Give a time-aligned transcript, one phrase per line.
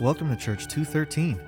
[0.00, 1.38] Welcome to Church 213.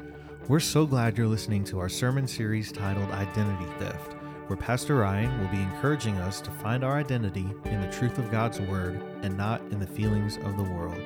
[0.46, 4.12] We're so glad you're listening to our sermon series titled Identity Theft,
[4.48, 8.30] where Pastor Ryan will be encouraging us to find our identity in the truth of
[8.30, 11.00] God's Word and not in the feelings of the world.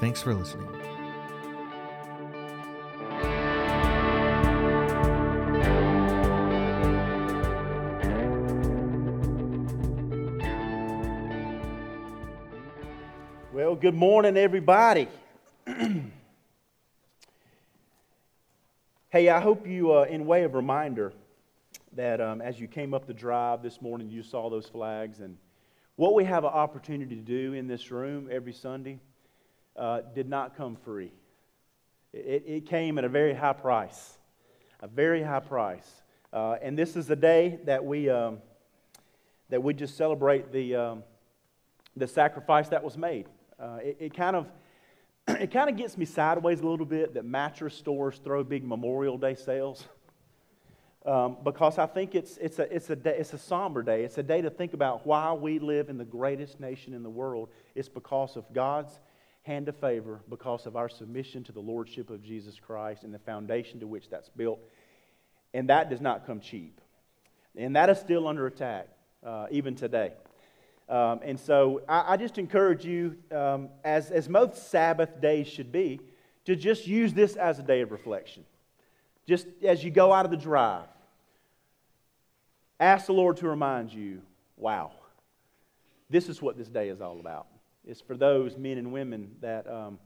[0.00, 0.66] Thanks for listening.
[13.92, 15.06] Good morning, everybody.
[19.10, 21.12] hey, I hope you, uh, in way of reminder,
[21.92, 25.20] that um, as you came up the drive this morning, you saw those flags.
[25.20, 25.36] And
[25.96, 28.98] what we have an opportunity to do in this room every Sunday
[29.76, 31.12] uh, did not come free.
[32.14, 34.16] It, it, came at a very high price,
[34.80, 36.00] a very high price.
[36.32, 38.38] Uh, and this is the day that we, um,
[39.50, 41.02] that we just celebrate the, um,
[41.94, 43.26] the sacrifice that was made.
[43.62, 44.48] Uh, it, it kind of
[45.28, 49.16] it kind of gets me sideways a little bit that mattress stores throw big Memorial
[49.16, 49.86] Day sales.
[51.04, 54.04] Um, because I think it's, it's, a, it's, a day, it's a somber day.
[54.04, 57.10] It's a day to think about why we live in the greatest nation in the
[57.10, 57.48] world.
[57.74, 59.00] It's because of God's
[59.42, 63.18] hand of favor, because of our submission to the Lordship of Jesus Christ and the
[63.18, 64.60] foundation to which that's built.
[65.54, 66.80] And that does not come cheap.
[67.56, 68.88] And that is still under attack,
[69.26, 70.12] uh, even today.
[70.92, 75.72] Um, and so I, I, just encourage you, um, as, as most Sabbath days should
[75.72, 76.00] be,
[76.44, 78.44] to just use this as a day of reflection.
[79.26, 80.88] Just as you go out of the drive,
[82.78, 84.20] ask the Lord to remind you
[84.58, 84.92] wow,
[86.10, 87.46] this is what this day is all about.
[87.86, 89.98] It's for those men and women that, um,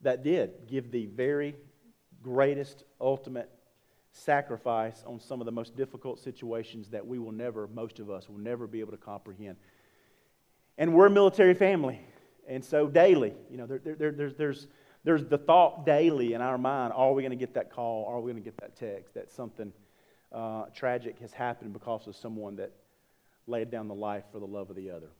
[0.00, 1.54] that did give the very
[2.20, 3.48] greatest, ultimate
[4.10, 8.28] sacrifice on some of the most difficult situations that we will never, most of us,
[8.28, 9.56] will never be able to comprehend.
[10.80, 12.00] And we're a military family.
[12.48, 14.66] And so daily, you know, there, there, there's, there's,
[15.04, 18.06] there's the thought daily in our mind are we going to get that call?
[18.06, 19.74] Are we going to get that text that something
[20.32, 22.72] uh, tragic has happened because of someone that
[23.46, 25.10] laid down the life for the love of the other?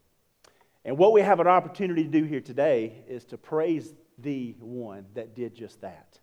[0.87, 5.04] And what we have an opportunity to do here today is to praise the one
[5.15, 6.19] that did just that.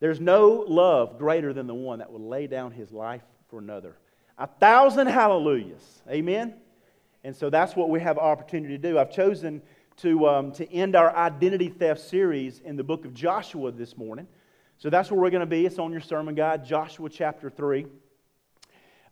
[0.00, 3.96] There's no love greater than the one that will lay down his life for another.
[4.38, 6.02] A thousand hallelujahs.
[6.10, 6.54] Amen.
[7.28, 8.98] And so that's what we have opportunity to do.
[8.98, 9.60] I've chosen
[9.98, 14.26] to, um, to end our identity theft series in the book of Joshua this morning.
[14.78, 15.66] So that's where we're going to be.
[15.66, 17.84] It's on your sermon guide, Joshua chapter 3.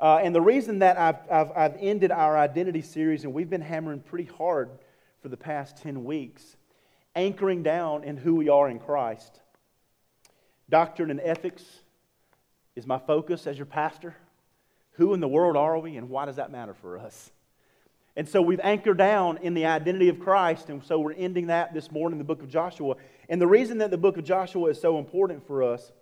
[0.00, 3.60] Uh, and the reason that I've, I've, I've ended our identity series, and we've been
[3.60, 4.70] hammering pretty hard
[5.20, 6.56] for the past 10 weeks,
[7.14, 9.42] anchoring down in who we are in Christ.
[10.70, 11.62] Doctrine and ethics
[12.76, 14.16] is my focus as your pastor.
[14.92, 17.30] Who in the world are we, and why does that matter for us?
[18.16, 21.74] And so we've anchored down in the identity of Christ, and so we're ending that
[21.74, 22.96] this morning in the book of Joshua.
[23.28, 25.92] And the reason that the book of Joshua is so important for us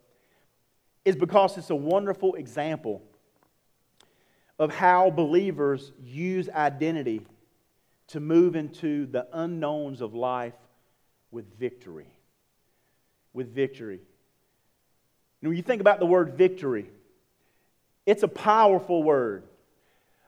[1.04, 3.02] is because it's a wonderful example
[4.58, 7.20] of how believers use identity
[8.06, 10.54] to move into the unknowns of life
[11.32, 12.06] with victory.
[13.32, 14.00] With victory.
[15.40, 16.86] And when you think about the word victory,
[18.06, 19.42] it's a powerful word.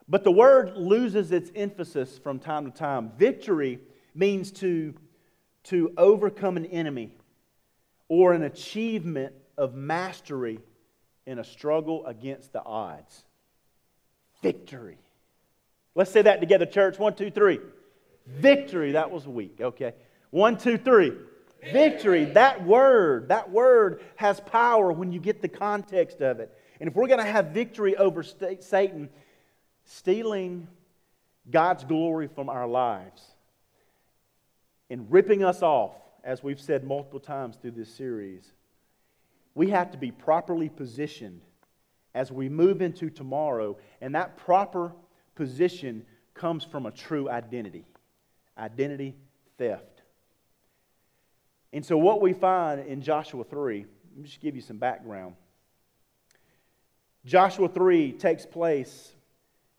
[0.08, 3.10] But the word loses its emphasis from time to time.
[3.18, 3.80] Victory
[4.14, 4.94] means to,
[5.64, 7.12] to overcome an enemy
[8.08, 10.60] or an achievement of mastery
[11.26, 13.24] in a struggle against the odds.
[14.42, 14.98] Victory.
[15.96, 16.98] Let's say that together, church.
[16.98, 17.58] One, two, three.
[18.26, 18.92] Victory.
[18.92, 19.60] That was weak.
[19.60, 19.94] Okay.
[20.30, 21.12] One, two, three.
[21.72, 22.26] Victory.
[22.26, 26.56] That word, that word has power when you get the context of it.
[26.78, 29.08] And if we're going to have victory over Satan,
[29.86, 30.68] stealing
[31.50, 33.22] God's glory from our lives
[34.90, 35.92] and ripping us off,
[36.22, 38.52] as we've said multiple times through this series,
[39.54, 41.40] we have to be properly positioned
[42.14, 43.76] as we move into tomorrow.
[44.00, 44.92] And that proper
[45.34, 46.04] position
[46.34, 47.84] comes from a true identity
[48.58, 49.14] identity
[49.58, 50.02] theft.
[51.72, 55.34] And so, what we find in Joshua 3, let me just give you some background.
[57.26, 59.15] Joshua 3 takes place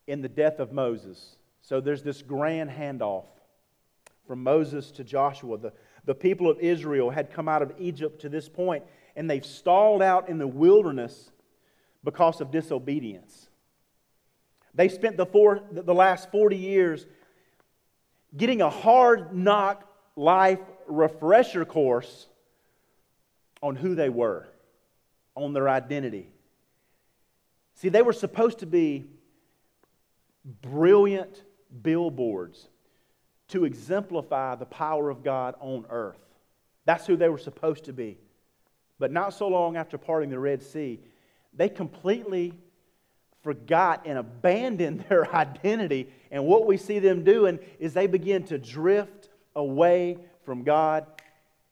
[0.08, 1.36] in the death of Moses.
[1.62, 3.26] So there's this grand handoff
[4.26, 5.58] from Moses to Joshua.
[5.58, 5.74] The,
[6.06, 8.84] the people of Israel had come out of Egypt to this point,
[9.16, 11.32] and they've stalled out in the wilderness
[12.04, 13.50] because of disobedience.
[14.74, 17.06] They spent the, four, the last 40 years
[18.36, 19.84] getting a hard knock
[20.16, 22.28] life refresher course
[23.62, 24.48] on who they were,
[25.36, 26.30] on their identity.
[27.76, 29.10] See, they were supposed to be
[30.62, 31.44] brilliant
[31.82, 32.70] billboards
[33.50, 36.20] to exemplify the power of God on earth.
[36.86, 38.18] That's who they were supposed to be.
[39.00, 41.00] But not so long after parting the Red Sea,
[41.54, 42.54] they completely
[43.44, 46.10] forgot and abandoned their identity.
[46.32, 51.06] And what we see them doing is they begin to drift away from God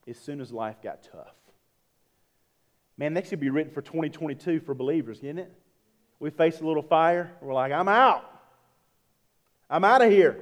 [0.07, 1.33] as soon as life got tough.
[2.97, 5.51] Man, that should be written for 2022 for believers, isn't it?
[6.19, 8.34] We face a little fire, we're like, I'm out.
[9.75, 10.39] I'm out of here.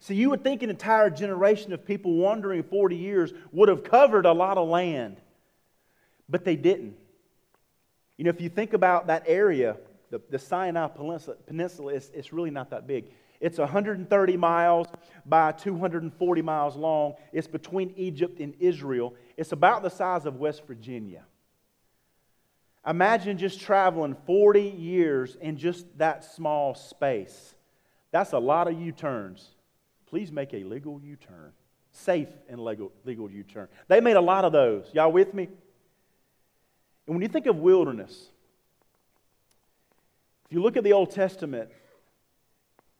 [0.00, 4.26] So you would think an entire generation of people wandering 40 years would have covered
[4.26, 5.16] a lot of land,
[6.28, 6.96] but they didn't.
[8.18, 9.78] You know, if you think about that area,
[10.10, 13.06] the, the Sinai Peninsula, Peninsula it's, it's really not that big.
[13.40, 14.86] It's 130 miles
[15.24, 17.14] by 240 miles long.
[17.32, 19.14] It's between Egypt and Israel.
[19.38, 21.24] It's about the size of West Virginia.
[22.86, 27.54] Imagine just traveling 40 years in just that small space.
[28.12, 29.56] That's a lot of U turns
[30.12, 31.52] please make a legal U turn.
[31.90, 33.66] Safe and legal, legal U turn.
[33.88, 34.84] They made a lot of those.
[34.92, 35.44] Y'all with me?
[37.06, 38.28] And when you think of wilderness,
[40.44, 41.70] if you look at the Old Testament,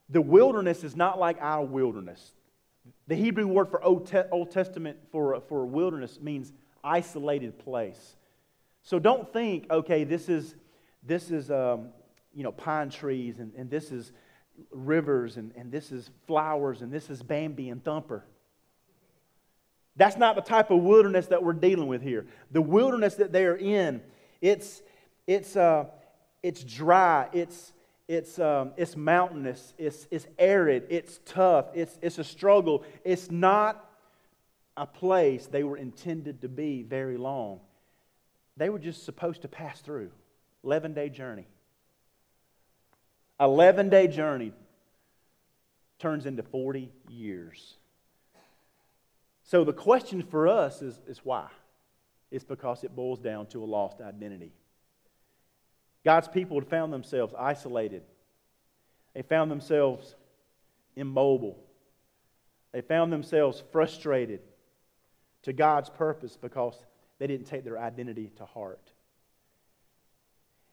[0.09, 2.33] the wilderness is not like our wilderness.
[3.09, 6.51] The Hebrew word for Old, Te- Old Testament for, for wilderness means
[6.83, 8.17] isolated place.
[8.83, 10.55] So don't think, okay, this is,
[11.03, 11.89] this is um,
[12.35, 14.13] you know, pine trees and, and this is
[14.71, 18.25] rivers, and, and this is flowers, and this is Bambi and Thumper.
[19.97, 22.27] That's not the type of wilderness that we're dealing with here.
[22.51, 24.01] The wilderness that they are in,
[24.41, 24.83] it's,
[25.27, 25.87] it's, uh,
[26.43, 27.73] it's dry, it's,
[28.09, 32.85] it's, um, it's mountainous, it's, it's arid, it's tough, it's, it's a struggle.
[33.05, 33.89] It's not
[34.77, 37.61] a place they were intended to be very long.
[38.57, 40.11] They were just supposed to pass through.
[40.65, 41.47] 11 day journey.
[43.43, 44.53] 11 day journey
[45.99, 47.77] turns into 40 years.
[49.43, 51.49] So the question for us is, is why?
[52.31, 54.53] It's because it boils down to a lost identity.
[56.05, 58.03] God's people had found themselves isolated.
[59.15, 60.15] They found themselves
[60.97, 61.59] immobile.
[62.71, 64.41] They found themselves frustrated
[65.43, 66.77] to God's purpose because
[67.19, 68.93] they didn't take their identity to heart.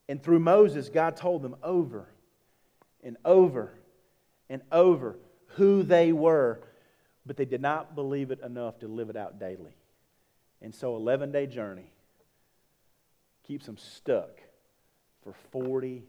[0.07, 2.07] And through Moses, God told them over
[3.03, 3.71] and over
[4.49, 5.17] and over
[5.55, 6.61] who they were,
[7.25, 9.75] but they did not believe it enough to live it out daily.
[10.61, 11.91] And so, 11 day journey
[13.47, 14.41] keeps them stuck
[15.23, 16.03] for 40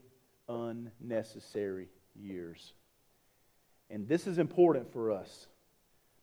[0.49, 2.73] unnecessary years.
[3.89, 5.47] And this is important for us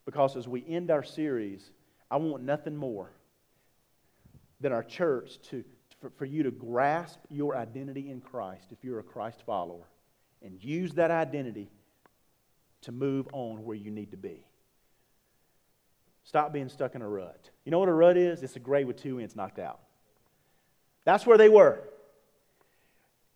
[0.05, 1.71] because as we end our series,
[2.09, 3.11] I want nothing more
[4.59, 5.63] than our church to,
[6.01, 9.85] for, for you to grasp your identity in Christ if you're a Christ follower
[10.41, 11.69] and use that identity
[12.81, 14.45] to move on where you need to be.
[16.23, 17.49] Stop being stuck in a rut.
[17.65, 18.43] You know what a rut is?
[18.43, 19.79] It's a grave with two ends knocked out.
[21.03, 21.79] That's where they were.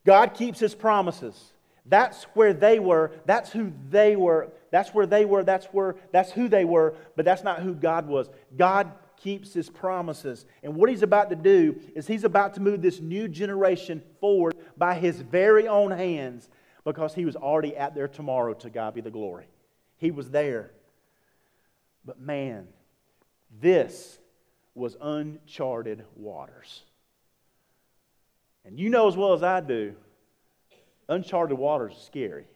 [0.06, 1.54] God keeps his promises.
[1.86, 3.12] That's where they were.
[3.26, 4.50] That's who they were.
[4.72, 5.44] That's where they were.
[5.44, 8.30] That's where that's who they were, but that's not who God was.
[8.56, 10.46] God keeps his promises.
[10.62, 14.56] And what he's about to do is he's about to move this new generation forward
[14.78, 16.50] by his very own hands
[16.84, 19.48] because he was already at their tomorrow to God be the glory.
[19.98, 20.72] He was there.
[22.06, 22.68] But man,
[23.62, 24.20] this
[24.76, 26.82] was uncharted waters.
[28.66, 29.96] And you know as well as I do,
[31.08, 32.48] uncharted waters is scary.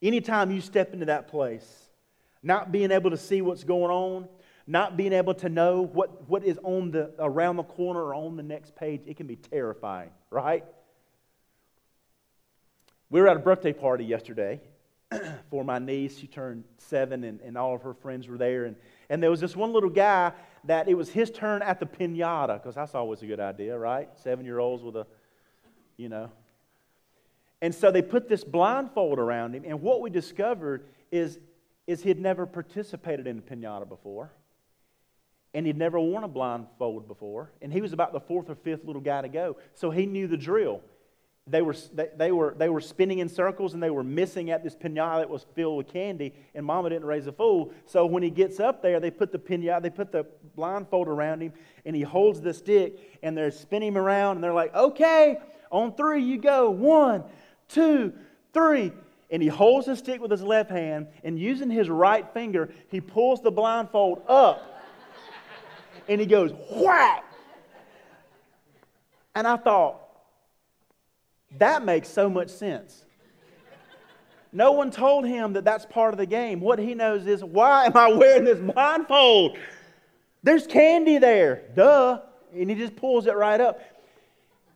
[0.00, 1.66] Anytime you step into that place,
[2.42, 4.28] not being able to see what's going on,
[4.66, 8.36] not being able to know what, what is on the around the corner or on
[8.36, 10.64] the next page, it can be terrifying, right?
[13.10, 14.60] We were at a birthday party yesterday
[15.50, 16.18] for my niece.
[16.18, 18.66] She turned seven, and, and all of her friends were there.
[18.66, 18.76] And,
[19.08, 20.32] and there was this one little guy
[20.64, 24.10] that it was his turn at the pinata, because that's always a good idea, right?
[24.22, 25.06] Seven year olds with a,
[25.96, 26.30] you know.
[27.62, 31.38] And so they put this blindfold around him, and what we discovered is,
[31.86, 34.32] is he'd never participated in a pinata before.
[35.54, 37.50] And he'd never worn a blindfold before.
[37.62, 39.56] And he was about the fourth or fifth little guy to go.
[39.72, 40.82] So he knew the drill
[41.50, 44.62] they were, they, they, were, they were spinning in circles and they were missing at
[44.62, 47.72] this pinata that was filled with candy, and Mama didn't raise a fool.
[47.86, 51.40] So when he gets up there, they put the pinata, they put the blindfold around
[51.40, 51.52] him,
[51.84, 55.38] and he holds the stick, and they're spinning him around, and they're like, okay,
[55.70, 56.70] on three you go.
[56.70, 57.24] One,
[57.68, 58.12] two,
[58.52, 58.92] three.
[59.30, 63.00] And he holds the stick with his left hand, and using his right finger, he
[63.00, 64.62] pulls the blindfold up,
[66.08, 67.24] and he goes, whack!
[69.34, 70.07] And I thought,
[71.56, 73.04] that makes so much sense.
[74.52, 76.60] No one told him that that's part of the game.
[76.60, 79.58] What he knows is, why am I wearing this blindfold?
[80.42, 81.64] There's candy there.
[81.74, 82.20] Duh.
[82.54, 83.80] And he just pulls it right up.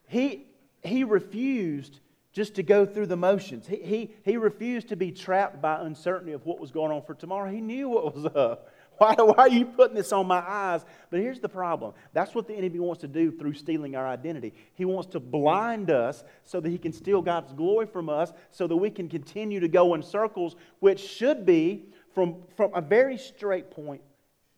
[0.08, 0.44] He,
[0.82, 2.00] he refused
[2.34, 3.66] just to go through the motions.
[3.66, 7.14] He, he, he refused to be trapped by uncertainty of what was going on for
[7.14, 7.50] tomorrow.
[7.50, 8.71] He knew what was up.
[8.98, 10.84] Why, why are you putting this on my eyes?
[11.10, 14.54] But here's the problem that's what the enemy wants to do through stealing our identity.
[14.74, 18.66] He wants to blind us so that he can steal God's glory from us, so
[18.66, 23.18] that we can continue to go in circles, which should be from, from a very
[23.18, 24.02] straight point,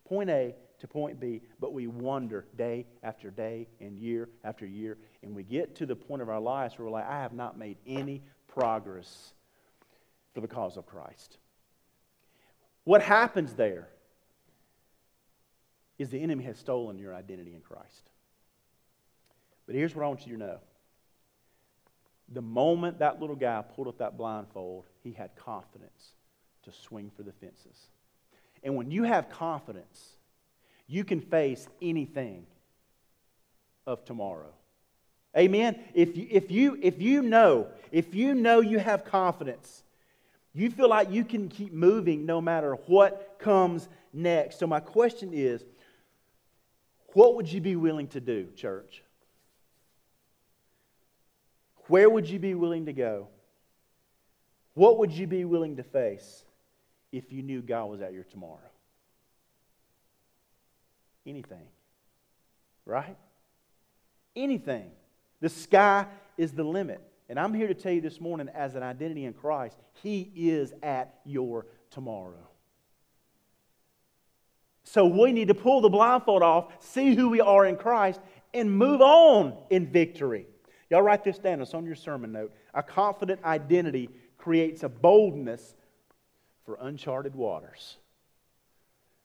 [0.07, 4.97] point A to point B, but we wander day after day and year after year.
[5.23, 7.57] And we get to the point of our lives where we're like, I have not
[7.57, 9.33] made any progress
[10.33, 11.37] for the cause of Christ.
[12.83, 13.87] What happens there
[15.97, 18.09] is the enemy has stolen your identity in Christ.
[19.65, 20.57] But here's what I want you to know.
[22.29, 26.13] The moment that little guy pulled up that blindfold, he had confidence
[26.63, 27.87] to swing for the fences.
[28.63, 30.15] And when you have confidence,
[30.87, 32.45] you can face anything
[33.85, 34.53] of tomorrow.
[35.37, 35.79] Amen.
[35.93, 39.83] If you, if you if you know, if you know you have confidence,
[40.53, 44.59] you feel like you can keep moving no matter what comes next.
[44.59, 45.63] So my question is,
[47.15, 49.01] what would you be willing to do, church?
[51.87, 53.29] Where would you be willing to go?
[54.73, 56.43] What would you be willing to face
[57.13, 58.59] if you knew God was at your tomorrow?
[61.25, 61.67] Anything.
[62.85, 63.15] Right?
[64.35, 64.91] Anything.
[65.39, 66.07] The sky
[66.37, 67.01] is the limit.
[67.29, 70.73] And I'm here to tell you this morning, as an identity in Christ, He is
[70.83, 72.49] at your tomorrow.
[74.95, 78.21] So we need to pull the blindfold off, see who we are in Christ,
[78.53, 80.47] and move on in victory.
[80.89, 81.61] Y'all write this down.
[81.61, 82.53] It's on your sermon note.
[82.73, 85.75] A confident identity creates a boldness
[86.65, 87.97] for uncharted waters.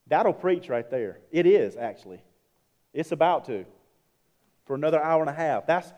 [0.09, 1.21] That'll preach right there.
[1.31, 2.21] It is, actually.
[2.93, 3.65] It's about to
[4.67, 5.69] for another hour and a half.
[5.69, 5.93] That's,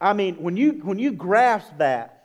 [0.00, 2.15] I mean, when you, when you grasp that,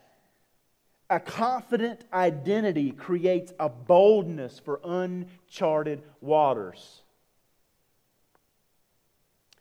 [1.12, 7.02] a confident identity creates a boldness for uncharted waters.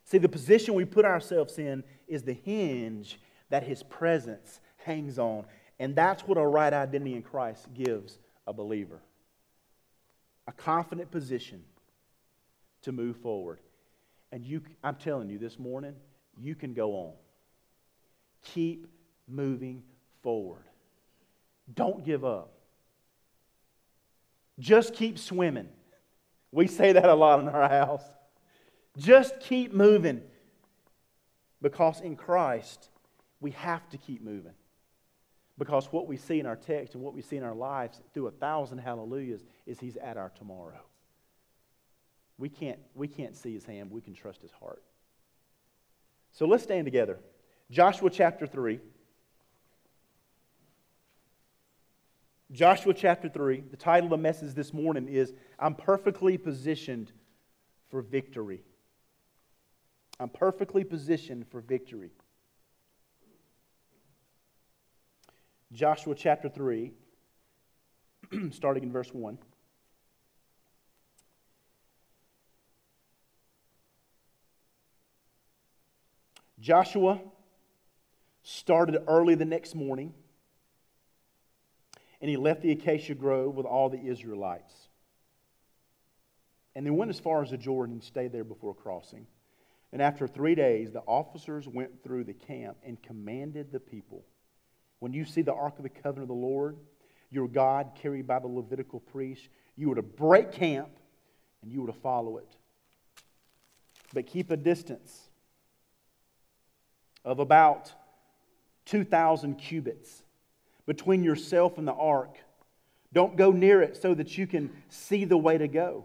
[0.05, 5.45] See, the position we put ourselves in is the hinge that His presence hangs on.
[5.77, 8.17] And that's what a right identity in Christ gives
[8.47, 9.01] a believer
[10.47, 11.63] a confident position
[12.81, 13.59] to move forward.
[14.31, 15.93] And you, I'm telling you this morning,
[16.35, 17.13] you can go on.
[18.43, 18.87] Keep
[19.27, 19.83] moving
[20.23, 20.63] forward.
[21.73, 22.53] Don't give up.
[24.59, 25.69] Just keep swimming.
[26.51, 28.03] We say that a lot in our house.
[28.97, 30.21] Just keep moving.
[31.61, 32.89] Because in Christ,
[33.39, 34.53] we have to keep moving.
[35.57, 38.27] Because what we see in our text and what we see in our lives through
[38.27, 40.81] a thousand hallelujahs is He's at our tomorrow.
[42.37, 44.81] We can't, we can't see His hand, we can trust His heart.
[46.31, 47.19] So let's stand together.
[47.69, 48.79] Joshua chapter 3.
[52.51, 57.13] Joshua chapter 3, the title of the message this morning is I'm perfectly positioned
[57.89, 58.61] for victory.
[60.19, 62.11] I'm perfectly positioned for victory.
[65.71, 66.91] Joshua chapter 3,
[68.51, 69.37] starting in verse 1.
[76.59, 77.21] Joshua
[78.43, 80.13] started early the next morning
[82.21, 84.73] and he left the acacia grove with all the Israelites.
[86.75, 89.27] And they went as far as the Jordan and stayed there before crossing.
[89.91, 94.23] And after three days, the officers went through the camp and commanded the people
[95.01, 96.77] when you see the Ark of the Covenant of the Lord,
[97.31, 100.89] your God, carried by the Levitical priest, you were to break camp
[101.63, 102.55] and you were to follow it.
[104.13, 105.29] But keep a distance
[107.25, 107.91] of about
[108.85, 110.21] 2,000 cubits
[110.91, 112.35] between yourself and the ark.
[113.13, 116.03] Don't go near it so that you can see the way to go,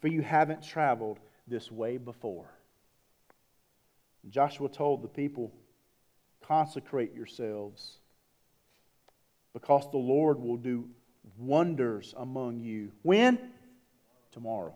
[0.00, 2.50] for you haven't traveled this way before.
[4.30, 5.52] Joshua told the people,
[6.40, 7.98] Consecrate yourselves,
[9.52, 10.88] because the Lord will do
[11.36, 12.90] wonders among you.
[13.02, 13.38] When?
[14.32, 14.74] Tomorrow.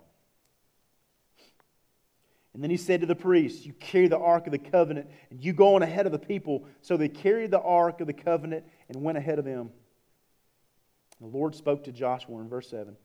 [2.55, 5.43] And then he said to the priests, You carry the Ark of the Covenant, and
[5.43, 6.65] you go on ahead of the people.
[6.83, 9.71] So they carried the Ark of the Covenant and went ahead of them.
[11.21, 12.97] The Lord spoke to Joshua in verse 7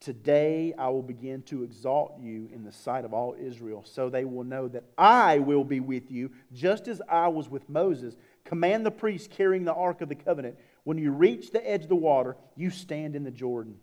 [0.00, 4.24] Today I will begin to exalt you in the sight of all Israel, so they
[4.24, 8.16] will know that I will be with you, just as I was with Moses.
[8.44, 10.56] Command the priests carrying the Ark of the Covenant.
[10.84, 13.76] When you reach the edge of the water, you stand in the Jordan.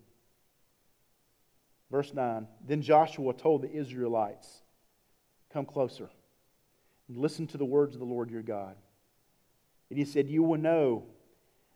[1.92, 4.62] Verse 9 Then Joshua told the Israelites,
[5.52, 6.10] Come closer
[7.08, 8.76] and listen to the words of the Lord your God.
[9.90, 11.04] And he said, You will know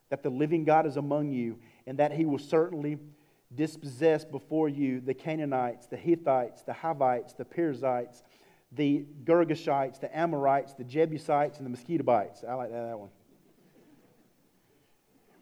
[0.10, 2.98] that the living God is among you, and that he will certainly
[3.54, 8.24] dispossess before you the Canaanites, the Hittites, the Hivites, the Perizzites,
[8.72, 12.44] the Girgashites, the Amorites, the Jebusites, and the Mosquitobites.
[12.48, 13.10] I like that, that one.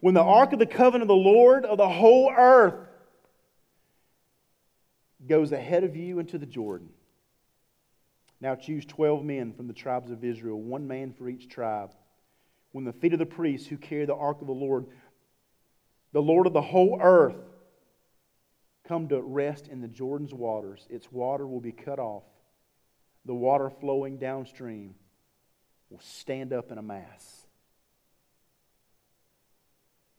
[0.00, 2.88] When the ark of the covenant of the Lord of the whole earth
[5.26, 6.88] goes ahead of you into the Jordan.
[8.40, 11.90] Now choose 12 men from the tribes of Israel, one man for each tribe.
[12.72, 14.86] When the feet of the priests who carry the ark of the Lord,
[16.12, 17.36] the Lord of the whole earth,
[18.86, 22.24] come to rest in the Jordan's waters, its water will be cut off
[23.28, 24.94] the water flowing downstream
[25.90, 27.46] will stand up in a mass.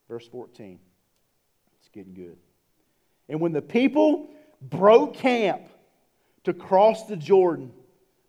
[0.07, 0.79] Verse 14.
[1.79, 2.37] It's getting good.
[3.27, 4.29] And when the people
[4.61, 5.61] broke camp
[6.43, 7.71] to cross the Jordan,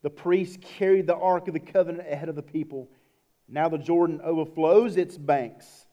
[0.02, 2.88] the priests carried the Ark of the Covenant ahead of the people.
[3.50, 5.86] Now the Jordan overflows its banks.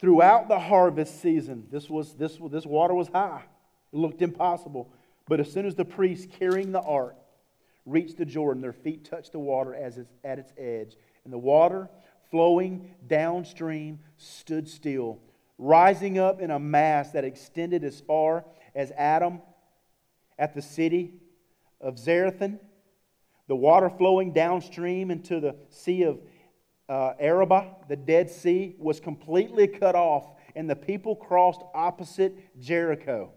[0.00, 3.42] Throughout the harvest season, this, was, this, this water was high.
[3.92, 4.92] It looked impossible.
[5.28, 7.16] But as soon as the priests carrying the ark
[7.84, 11.38] reached the Jordan, their feet touched the water as it's at its edge, and the
[11.38, 11.88] water
[12.30, 15.20] flowing downstream stood still,
[15.58, 19.40] rising up in a mass that extended as far as Adam
[20.38, 21.14] at the city
[21.80, 22.58] of Zarethan.
[23.48, 26.20] The water flowing downstream into the Sea of
[26.88, 33.30] uh, Arabah, the Dead Sea, was completely cut off, and the people crossed opposite Jericho.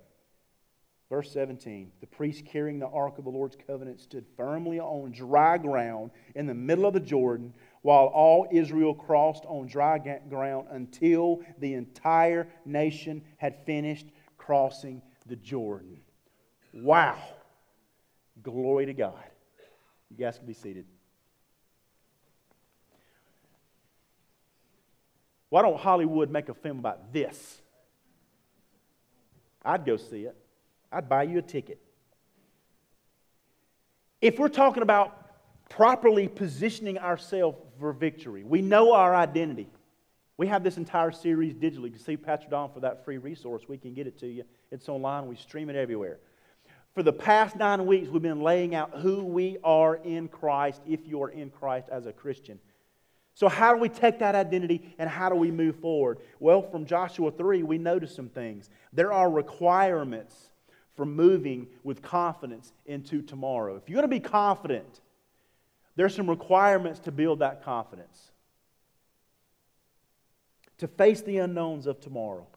[1.10, 5.58] Verse 17 The priest carrying the ark of the Lord's covenant stood firmly on dry
[5.58, 9.98] ground in the middle of the Jordan, while all Israel crossed on dry
[10.30, 16.00] ground until the entire nation had finished crossing the Jordan.
[16.74, 17.18] Wow.
[18.42, 19.24] Glory to God.
[20.10, 20.86] You guys can be seated.
[25.52, 27.62] Why don't Hollywood make a film about this?
[29.66, 30.36] I'd go see it.
[30.90, 31.78] I'd buy you a ticket.
[34.22, 39.68] If we're talking about properly positioning ourselves for victory, we know our identity.
[40.38, 41.84] We have this entire series digitally.
[41.84, 43.64] You can see Pastor Don for that free resource.
[43.68, 44.46] We can get it to you.
[44.72, 45.28] It's online.
[45.28, 46.20] We stream it everywhere.
[46.94, 51.06] For the past nine weeks, we've been laying out who we are in Christ if
[51.06, 52.58] you are in Christ as a Christian.
[53.34, 56.20] So, how do we take that identity and how do we move forward?
[56.40, 58.70] Well, from Joshua 3, we notice some things.
[58.94, 60.50] There are requirements
[60.96, 63.76] for moving with confidence into tomorrow.
[63.78, 65.00] If you're going to be confident,
[65.96, 68.32] there's some requirements to build that confidence.
[70.80, 72.48] To face the unknowns of tomorrow,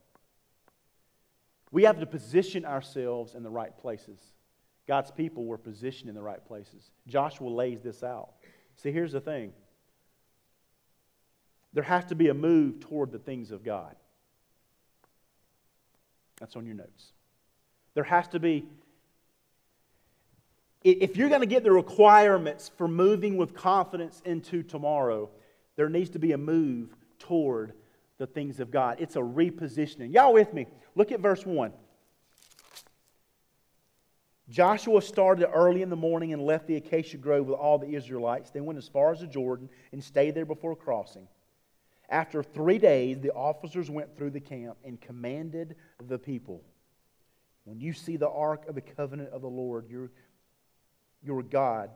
[1.70, 4.20] we have to position ourselves in the right places.
[4.86, 6.90] God's people were positioned in the right places.
[7.06, 8.30] Joshua lays this out.
[8.76, 9.52] See, here's the thing
[11.74, 13.94] there has to be a move toward the things of God.
[16.40, 17.12] That's on your notes.
[17.94, 18.64] There has to be,
[20.82, 25.28] if you're going to get the requirements for moving with confidence into tomorrow,
[25.76, 27.72] there needs to be a move toward
[28.18, 28.98] the things of God.
[29.00, 30.12] It's a repositioning.
[30.12, 30.66] Y'all with me?
[30.94, 31.72] Look at verse 1.
[34.48, 38.50] Joshua started early in the morning and left the acacia grove with all the Israelites.
[38.50, 41.26] They went as far as the Jordan and stayed there before crossing.
[42.14, 45.74] After three days, the officers went through the camp and commanded
[46.06, 46.62] the people
[47.64, 50.12] when you see the ark of the covenant of the Lord, your,
[51.24, 51.90] your God,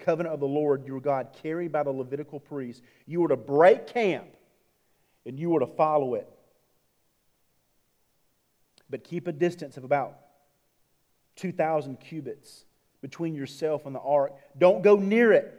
[0.00, 3.86] covenant of the Lord, your God, carried by the Levitical priests, you were to break
[3.86, 4.26] camp
[5.24, 6.28] and you were to follow it.
[8.90, 10.18] But keep a distance of about
[11.36, 12.64] 2,000 cubits
[13.00, 14.32] between yourself and the ark.
[14.58, 15.54] Don't go near it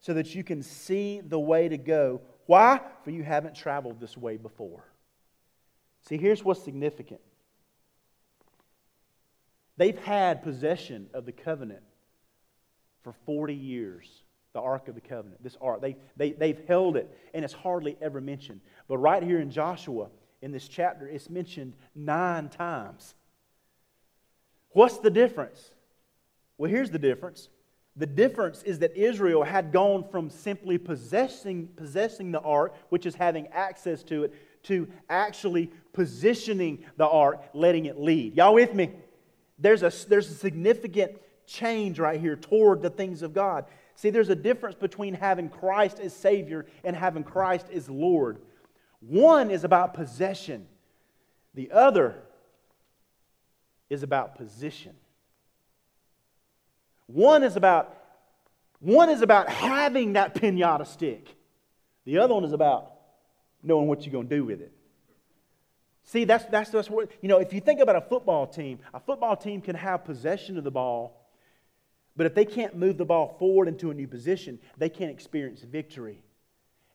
[0.00, 2.22] so that you can see the way to go.
[2.46, 2.80] Why?
[3.04, 4.84] For you haven't traveled this way before.
[6.02, 7.20] See, here's what's significant
[9.76, 11.82] They've had possession of the covenant
[13.02, 15.82] for 40 years, the Ark of the Covenant, this Ark.
[15.82, 18.62] They, they, they've held it, and it's hardly ever mentioned.
[18.88, 20.08] But right here in Joshua,
[20.40, 23.14] in this chapter, it's mentioned nine times.
[24.70, 25.72] What's the difference?
[26.56, 27.50] Well, here's the difference.
[27.96, 33.14] The difference is that Israel had gone from simply possessing, possessing the ark, which is
[33.14, 38.36] having access to it, to actually positioning the ark, letting it lead.
[38.36, 38.90] Y'all with me?
[39.58, 41.12] There's a, there's a significant
[41.46, 43.64] change right here toward the things of God.
[43.94, 48.42] See, there's a difference between having Christ as Savior and having Christ as Lord.
[49.00, 50.66] One is about possession,
[51.54, 52.16] the other
[53.88, 54.94] is about position.
[57.06, 57.96] One is about
[58.78, 61.34] one is about having that pinata stick.
[62.04, 62.92] The other one is about
[63.62, 64.72] knowing what you're going to do with it.
[66.04, 69.00] See, that's, that's, that's what, you know, if you think about a football team, a
[69.00, 71.26] football team can have possession of the ball,
[72.16, 75.62] but if they can't move the ball forward into a new position, they can't experience
[75.62, 76.22] victory.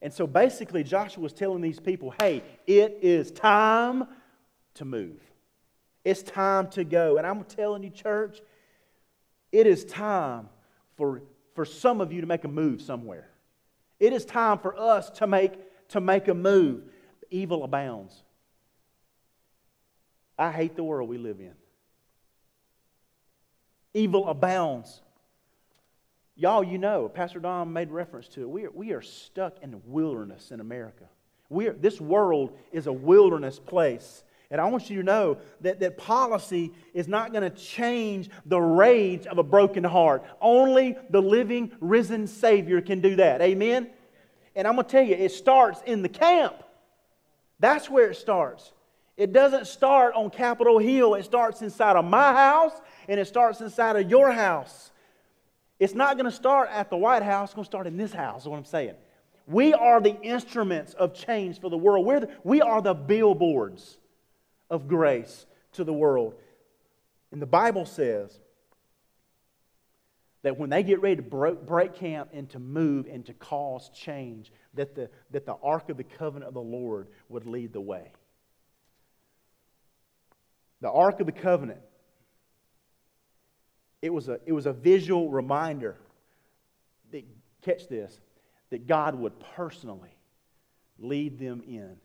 [0.02, 4.08] And so basically, Joshua was telling these people, hey, it is time
[4.76, 5.20] to move.
[6.06, 7.18] It's time to go.
[7.18, 8.40] And I'm telling you, church,
[9.52, 10.50] it is time
[10.98, 11.22] for,
[11.56, 13.30] for some of you to make a move somewhere.
[14.00, 15.54] It is time for us to make,
[15.90, 16.84] to make a move.
[17.30, 18.24] Evil abounds.
[20.38, 21.54] I hate the world we live in.
[23.94, 25.02] Evil abounds.
[26.36, 28.50] Y'all, you know, Pastor Don made reference to it.
[28.50, 31.04] We are, we are stuck in the wilderness in America.
[31.50, 34.24] We are, this world is a wilderness place.
[34.52, 38.60] And I want you to know that, that policy is not going to change the
[38.60, 40.26] rage of a broken heart.
[40.42, 43.42] Only the living, risen Savior can do that.
[43.42, 43.90] Amen?
[44.54, 46.56] And I'm going to tell you, it starts in the camp.
[47.60, 48.74] That's where it starts.
[49.16, 51.16] It doesn't start on Capitol Hill.
[51.16, 52.74] It starts inside of my house
[53.08, 54.92] and it starts inside of your house.
[55.80, 57.50] It's not going to start at the White House.
[57.50, 58.96] It's going to start in this house, is what I'm saying.
[59.48, 62.06] We are the instruments of change for the world.
[62.06, 63.98] We're the, we are the billboards
[64.72, 66.34] of grace to the world.
[67.32, 68.40] And the Bible says
[70.42, 74.52] that when they get ready to break, camp and to move and to cause change,
[74.74, 78.12] that the, that the Ark of the Covenant of the Lord would lead the way.
[80.80, 81.82] The Ark of the Covenant.
[84.02, 85.96] It was a, it was a visual reminder
[87.12, 87.24] that,
[87.62, 88.20] catch this,
[88.72, 90.18] that God would personally
[90.98, 91.98] lead them in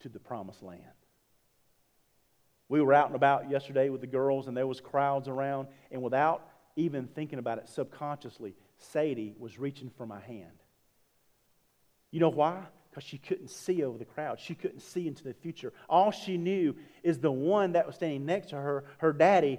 [0.00, 0.80] to the promised land.
[2.72, 6.00] We were out and about yesterday with the girls, and there was crowds around, and
[6.00, 10.58] without even thinking about it subconsciously, Sadie was reaching for my hand.
[12.10, 12.62] You know why?
[12.88, 14.38] because she couldn't see over the crowd.
[14.38, 15.72] She couldn't see into the future.
[15.88, 19.58] All she knew is the one that was standing next to her, her daddy,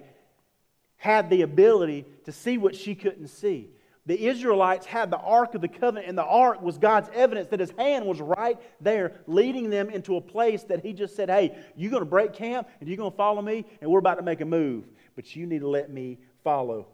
[0.97, 3.69] had the ability to see what she couldn't see.
[4.05, 7.61] The Israelites had the Ark of the Covenant, and the Ark was God's evidence that
[7.61, 11.57] his hand was right there, leading them into a place that he just said, Hey,
[11.77, 14.23] you're going to break camp and you're going to follow me, and we're about to
[14.23, 14.85] make a move,
[15.15, 16.87] but you need to let me follow.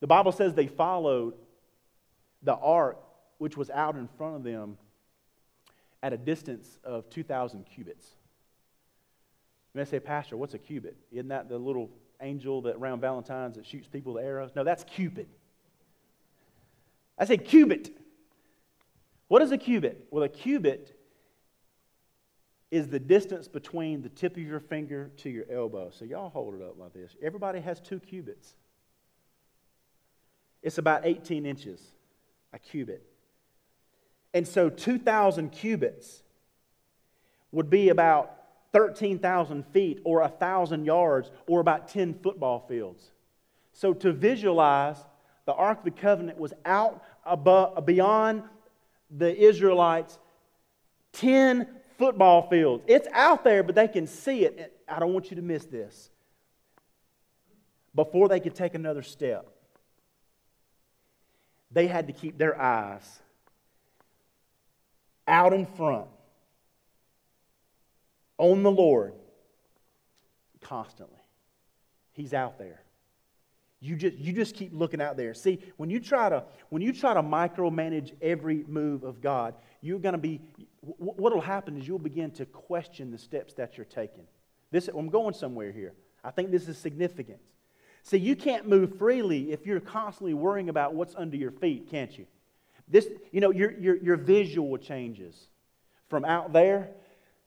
[0.00, 1.34] The Bible says they followed
[2.42, 2.98] the Ark
[3.38, 4.76] which was out in front of them
[6.02, 8.06] at a distance of 2,000 cubits.
[9.72, 10.96] You may say, Pastor, what's a cubit?
[11.10, 14.50] Isn't that the little angel that around Valentine's that shoots people with arrows?
[14.54, 15.28] No, that's Cupid.
[17.20, 17.90] I say cubit.
[19.28, 20.06] What is a cubit?
[20.10, 20.96] Well, a cubit
[22.70, 25.90] is the distance between the tip of your finger to your elbow.
[25.90, 27.14] So y'all hold it up like this.
[27.22, 28.54] Everybody has two cubits.
[30.62, 31.80] It's about 18 inches,
[32.52, 33.04] a cubit.
[34.32, 36.22] And so 2,000 cubits
[37.52, 38.32] would be about
[38.72, 43.10] 13,000 feet or 1,000 yards or about 10 football fields.
[43.72, 44.96] So to visualize,
[45.46, 48.42] the Ark of the Covenant was out above, beyond
[49.10, 50.18] the Israelites
[51.12, 51.66] 10
[51.98, 52.84] football fields.
[52.86, 54.78] It's out there, but they can see it.
[54.88, 56.10] I don't want you to miss this.
[57.94, 59.46] Before they could take another step,
[61.72, 63.20] they had to keep their eyes
[65.26, 66.08] out in front
[68.40, 69.14] on the Lord
[70.60, 71.20] constantly.
[72.12, 72.80] He's out there.
[73.80, 75.32] You just, you just keep looking out there.
[75.32, 79.98] See, when you try to when you try to micromanage every move of God, you're
[79.98, 80.40] going to be
[80.80, 84.24] what will happen is you'll begin to question the steps that you're taking.
[84.70, 85.94] This I'm going somewhere here.
[86.22, 87.38] I think this is significant.
[88.02, 92.16] See, you can't move freely if you're constantly worrying about what's under your feet, can't
[92.18, 92.26] you?
[92.88, 95.48] This, you know, your, your, your visual changes
[96.08, 96.90] from out there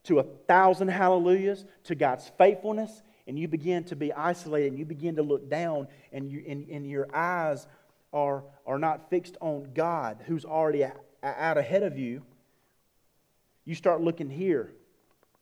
[0.03, 4.85] to a thousand hallelujahs to God's faithfulness, and you begin to be isolated and you
[4.85, 7.67] begin to look down, and, you, and, and your eyes
[8.11, 10.85] are, are not fixed on God who's already
[11.23, 12.21] out ahead of you.
[13.65, 14.73] You start looking here.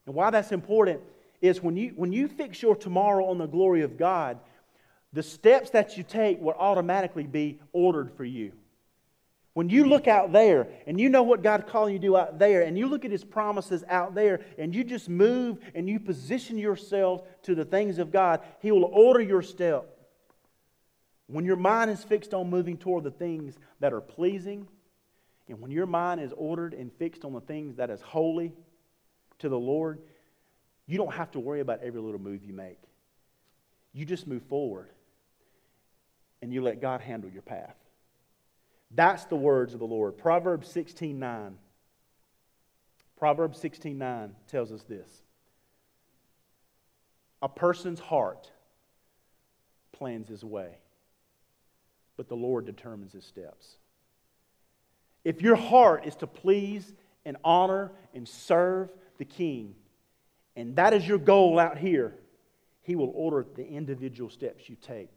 [0.06, 1.02] And why that's important
[1.41, 4.39] is when you, when you fix your tomorrow on the glory of God,
[5.12, 8.54] the steps that you take will automatically be ordered for you.
[9.53, 12.39] When you look out there and you know what God's calling you to do out
[12.39, 15.99] there, and you look at His promises out there, and you just move and you
[15.99, 19.97] position yourself to the things of God, He will order your step.
[21.27, 24.67] when your mind is fixed on moving toward the things that are pleasing,
[25.47, 28.53] and when your mind is ordered and fixed on the things that is holy
[29.39, 29.99] to the Lord,
[30.87, 32.79] you don't have to worry about every little move you make.
[33.93, 34.89] You just move forward
[36.41, 37.75] and you let God handle your path.
[38.93, 40.17] That's the words of the Lord.
[40.17, 41.58] Proverbs 16 9.
[43.17, 45.10] Proverbs 16 9 tells us this
[47.41, 48.51] A person's heart
[49.91, 50.77] plans his way,
[52.17, 53.77] but the Lord determines his steps.
[55.23, 56.91] If your heart is to please
[57.25, 59.75] and honor and serve the King,
[60.56, 62.15] and that is your goal out here,
[62.82, 65.10] He will order the individual steps you take.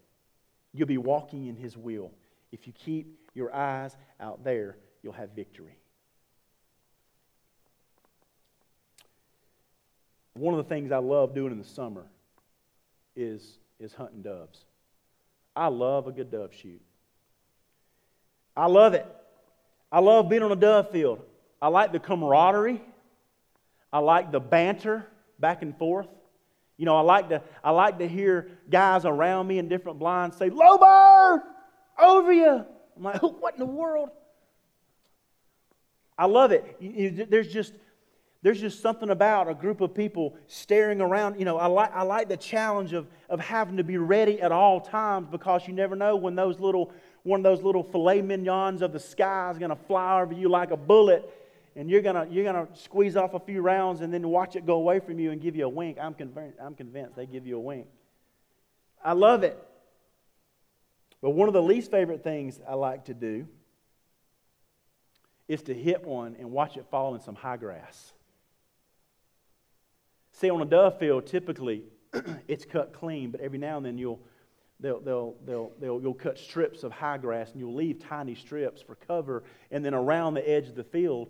[0.73, 2.11] You'll be walking in His will.
[2.51, 5.77] If you keep your eyes out there, you'll have victory.
[10.33, 12.05] One of the things I love doing in the summer
[13.15, 14.65] is, is hunting doves.
[15.55, 16.81] I love a good dove shoot.
[18.55, 19.05] I love it.
[19.91, 21.21] I love being on a dove field.
[21.61, 22.81] I like the camaraderie.
[23.91, 25.07] I like the banter
[25.39, 26.07] back and forth.
[26.77, 30.35] You know, I like to, I like to hear guys around me in different blinds
[30.35, 31.41] say, Low bird,
[31.99, 32.65] over you.
[32.97, 34.09] I'm like, what in the world?
[36.17, 37.29] I love it.
[37.29, 37.73] There's just,
[38.41, 41.37] there's just something about a group of people staring around.
[41.39, 44.51] You know, I like, I like the challenge of, of having to be ready at
[44.51, 48.81] all times because you never know when those little, one of those little filet mignons
[48.81, 51.29] of the sky is going to fly over you like a bullet
[51.75, 54.65] and you're going to you're gonna squeeze off a few rounds and then watch it
[54.65, 55.97] go away from you and give you a wink.
[55.99, 57.87] I'm convinced, I'm convinced they give you a wink.
[59.03, 59.61] I love it.
[61.25, 63.47] But one of the least favorite things I like to do
[65.47, 68.13] is to hit one and watch it fall in some high grass.
[70.33, 71.81] See, on a dove field, typically
[72.47, 74.19] it's cut clean, but every now and then you'll
[74.79, 78.83] they'll, they'll, they'll, they'll, you'll cut strips of high grass and you'll leave tiny strips
[78.83, 81.29] for cover, and then around the edge of the field,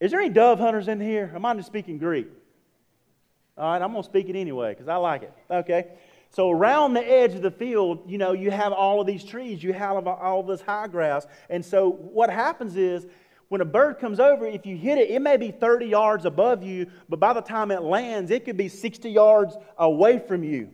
[0.00, 1.32] is there any dove hunters in here?
[1.34, 2.28] Am I just speaking Greek?
[3.56, 5.32] All right, I'm going to speak it anyway because I like it.
[5.50, 5.92] Okay.
[6.34, 9.62] So around the edge of the field, you know, you have all of these trees,
[9.62, 11.28] you have all this high grass.
[11.48, 13.06] And so what happens is
[13.46, 16.64] when a bird comes over, if you hit it, it may be 30 yards above
[16.64, 20.70] you, but by the time it lands, it could be 60 yards away from you.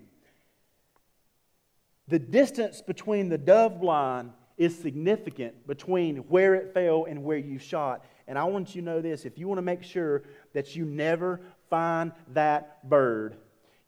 [2.08, 7.58] The distance between the dove blind is significant between where it fell and where you
[7.58, 8.06] shot.
[8.26, 10.22] And I want you to know this if you want to make sure
[10.54, 13.36] that you never find that bird,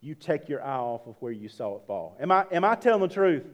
[0.03, 2.17] you take your eye off of where you saw it fall.
[2.19, 3.45] Am I, am I telling the truth?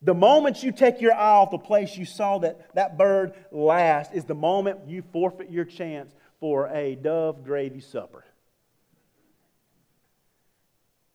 [0.00, 4.14] The moment you take your eye off the place you saw that, that bird last
[4.14, 8.24] is the moment you forfeit your chance for a dove gravy supper.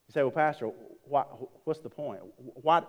[0.07, 0.71] You say, well, Pastor,
[1.05, 1.23] why,
[1.63, 2.21] what's the point?
[2.37, 2.83] Why,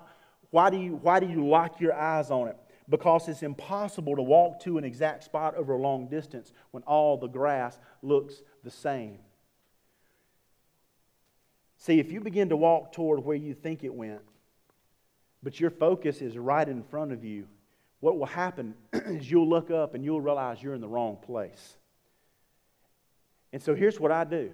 [0.50, 2.56] why, do you, why do you lock your eyes on it?
[2.90, 7.16] because it's impossible to walk to an exact spot over a long distance when all
[7.16, 9.20] the grass looks the same.
[11.80, 14.20] See, if you begin to walk toward where you think it went,
[15.42, 17.46] but your focus is right in front of you,
[18.00, 21.78] what will happen is you'll look up and you'll realize you're in the wrong place.
[23.54, 24.52] And so here's what I do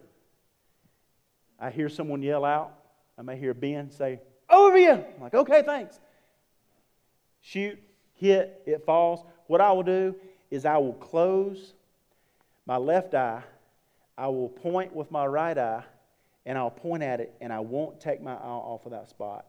[1.58, 2.72] I hear someone yell out.
[3.18, 4.92] I may hear Ben say, Over you!
[4.92, 5.98] I'm like, okay, thanks.
[7.40, 7.76] Shoot,
[8.14, 9.24] hit, it falls.
[9.48, 10.14] What I will do
[10.52, 11.74] is I will close
[12.66, 13.42] my left eye,
[14.16, 15.82] I will point with my right eye,
[16.46, 19.44] and I'll point at it, and I won't take my eye off of that spot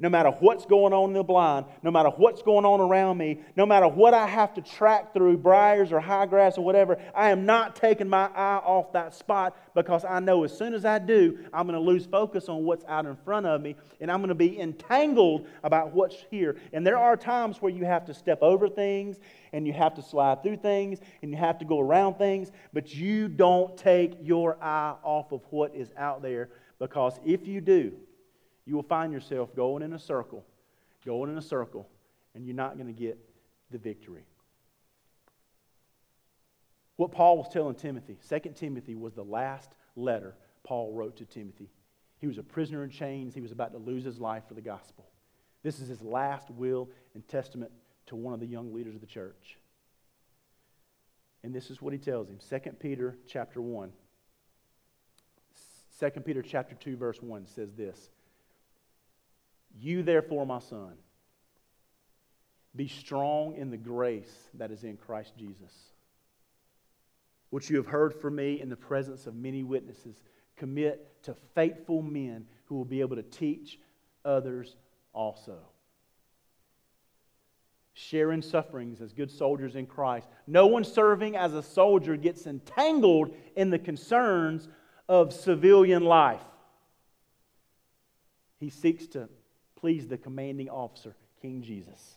[0.00, 3.40] no matter what's going on in the blind, no matter what's going on around me,
[3.56, 7.30] no matter what I have to track through briars or high grass or whatever, I
[7.30, 11.00] am not taking my eye off that spot because I know as soon as I
[11.00, 14.18] do, I'm going to lose focus on what's out in front of me and I'm
[14.18, 16.56] going to be entangled about what's here.
[16.72, 19.18] And there are times where you have to step over things
[19.52, 22.94] and you have to slide through things and you have to go around things, but
[22.94, 27.92] you don't take your eye off of what is out there because if you do,
[28.68, 30.44] you will find yourself going in a circle,
[31.06, 31.88] going in a circle,
[32.34, 33.18] and you're not going to get
[33.70, 34.26] the victory.
[36.96, 41.70] What Paul was telling Timothy, 2 Timothy was the last letter Paul wrote to Timothy.
[42.18, 43.34] He was a prisoner in chains.
[43.34, 45.06] He was about to lose his life for the gospel.
[45.62, 47.72] This is his last will and testament
[48.06, 49.56] to one of the young leaders of the church.
[51.42, 52.38] And this is what he tells him.
[52.50, 53.92] 2 Peter chapter 1.
[56.00, 58.10] 2 Peter chapter 2 verse 1 says this.
[59.76, 60.94] You, therefore, my son,
[62.74, 65.72] be strong in the grace that is in Christ Jesus.
[67.50, 70.16] Which you have heard from me in the presence of many witnesses,
[70.56, 73.78] commit to faithful men who will be able to teach
[74.24, 74.76] others
[75.12, 75.58] also.
[77.94, 80.28] Share in sufferings as good soldiers in Christ.
[80.46, 84.68] No one serving as a soldier gets entangled in the concerns
[85.08, 86.44] of civilian life.
[88.60, 89.28] He seeks to
[89.78, 92.16] please the commanding officer, King Jesus.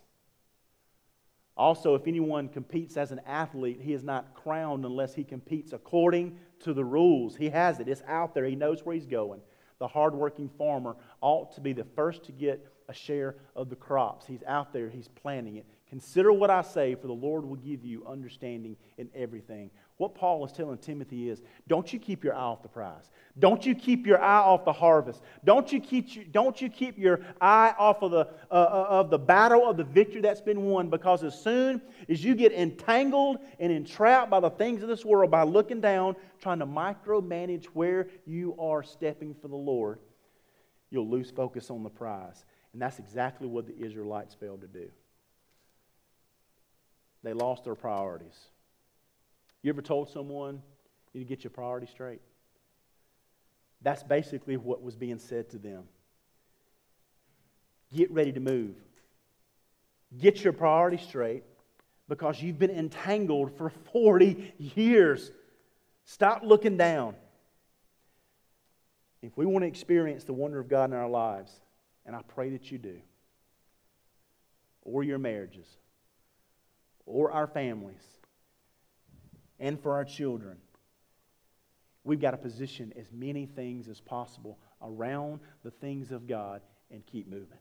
[1.56, 6.38] Also, if anyone competes as an athlete, he is not crowned unless he competes according
[6.62, 7.36] to the rules.
[7.36, 9.42] He has it, it's out there, he knows where he's going.
[9.80, 14.26] The hardworking farmer ought to be the first to get a share of the crops.
[14.26, 15.66] He's out there, he's planting it.
[15.90, 19.70] Consider what I say, for the Lord will give you understanding in everything.
[20.02, 23.12] What Paul is telling Timothy is don't you keep your eye off the prize.
[23.38, 25.22] Don't you keep your eye off the harvest.
[25.46, 29.20] Don't you keep, don't you keep your eye off of the, uh, uh, of the
[29.20, 33.72] battle of the victory that's been won because as soon as you get entangled and
[33.72, 38.56] entrapped by the things of this world by looking down, trying to micromanage where you
[38.58, 40.00] are stepping for the Lord,
[40.90, 42.44] you'll lose focus on the prize.
[42.74, 44.90] And that's exactly what the Israelites failed to do.
[47.22, 48.48] They lost their priorities.
[49.64, 50.62] You ever told someone
[51.14, 52.22] you need to get your priorities straight?
[53.82, 55.84] That's basically what was being said to them.
[57.96, 58.76] Get ready to move.
[60.18, 61.44] Get your priorities straight
[62.08, 65.32] because you've been entangled for 40 years.
[66.06, 67.16] Stop looking down.
[69.22, 71.52] If we want to experience the wonder of God in our lives,
[72.06, 72.98] and I pray that you do,
[74.82, 75.68] or your marriages,
[77.06, 78.02] or our families,
[79.62, 80.58] and for our children.
[82.04, 87.06] We've got to position as many things as possible around the things of God and
[87.06, 87.60] keep moving.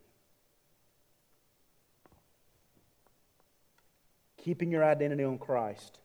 [4.38, 5.98] Keeping your identity on Christ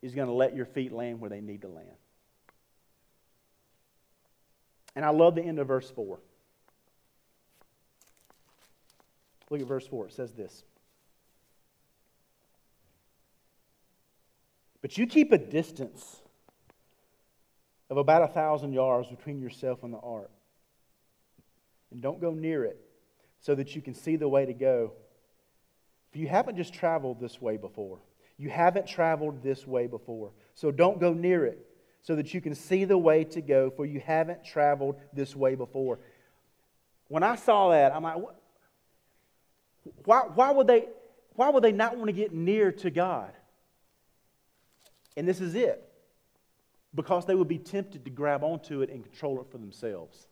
[0.00, 1.88] is going to let your feet land where they need to land.
[4.96, 6.18] And I love the end of verse 4.
[9.50, 10.06] Look at verse 4.
[10.06, 10.64] It says this
[14.82, 16.20] But you keep a distance
[17.90, 20.30] of about a thousand yards between yourself and the ark.
[21.90, 22.78] And don't go near it
[23.40, 24.92] so that you can see the way to go.
[26.12, 27.98] If you haven't just traveled this way before.
[28.38, 30.30] You haven't traveled this way before.
[30.54, 31.58] So don't go near it
[32.02, 35.54] so that you can see the way to go, for you haven't traveled this way
[35.54, 35.98] before.
[37.08, 38.22] When I saw that, I'm like,
[40.04, 40.88] why, why, would, they,
[41.34, 43.32] why would they not want to get near to God?
[45.20, 45.86] And this is it.
[46.94, 50.26] Because they would be tempted to grab onto it and control it for themselves.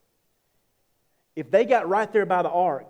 [1.37, 2.89] If they got right there by the ark,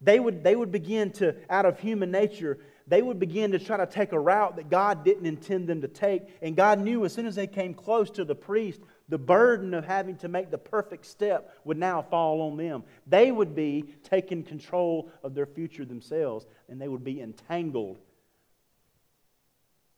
[0.00, 3.76] they would, they would begin to, out of human nature, they would begin to try
[3.76, 6.22] to take a route that God didn't intend them to take.
[6.40, 8.80] And God knew as soon as they came close to the priest,
[9.10, 12.84] the burden of having to make the perfect step would now fall on them.
[13.06, 17.98] They would be taking control of their future themselves, and they would be entangled.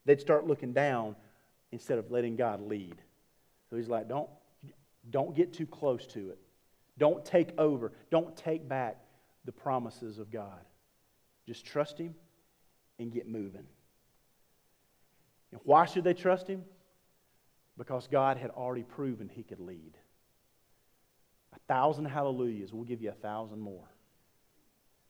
[0.07, 1.17] They'd start looking down
[1.77, 2.97] instead of letting God lead.
[3.69, 4.31] So he's like, don't,
[5.11, 6.39] don't get too close to it.
[6.97, 7.93] Don't take over.
[8.11, 8.97] Don't take back
[9.45, 10.65] the promises of God.
[11.47, 12.15] Just trust Him
[12.99, 13.67] and get moving.
[15.53, 16.65] And why should they trust Him?
[17.77, 19.99] Because God had already proven He could lead.
[21.55, 23.91] A thousand hallelujahs, we'll give you a thousand more.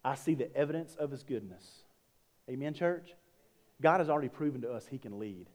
[0.04, 1.64] I see the evidence of His goodness.
[2.50, 3.14] Amen, church?
[3.80, 5.46] God has already proven to us He can lead.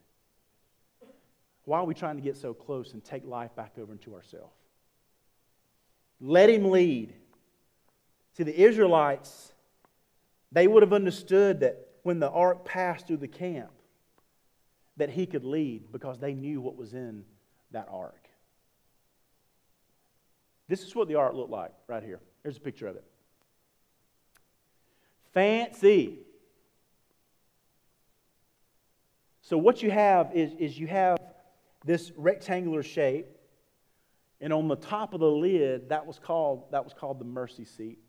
[1.71, 4.51] Why are we trying to get so close and take life back over into ourselves?
[6.19, 7.13] Let him lead.
[8.35, 9.53] See, the Israelites,
[10.51, 13.71] they would have understood that when the ark passed through the camp,
[14.97, 17.23] that he could lead because they knew what was in
[17.71, 18.27] that ark.
[20.67, 22.19] This is what the ark looked like right here.
[22.43, 23.05] Here's a picture of it.
[25.33, 26.19] Fancy.
[29.41, 31.17] So, what you have is, is you have
[31.85, 33.27] this rectangular shape.
[34.39, 37.65] And on the top of the lid, that was called, that was called the mercy
[37.65, 37.99] seat.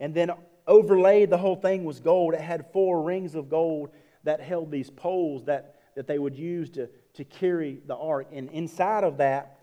[0.00, 0.30] And then
[0.66, 2.34] overlaid, the whole thing was gold.
[2.34, 3.90] It had four rings of gold
[4.24, 8.28] that held these poles that, that they would use to, to carry the ark.
[8.32, 9.58] And inside of that,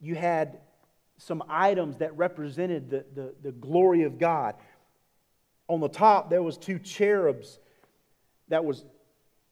[0.00, 0.58] you had
[1.18, 4.54] some items that represented the, the, the glory of God.
[5.68, 7.58] On the top, there was two cherubs
[8.48, 8.84] that was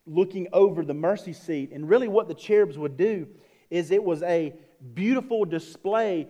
[0.07, 1.71] looking over the mercy seat.
[1.73, 3.29] And really, what the cherubs would do
[3.71, 4.55] is it was a
[4.95, 6.29] beautiful display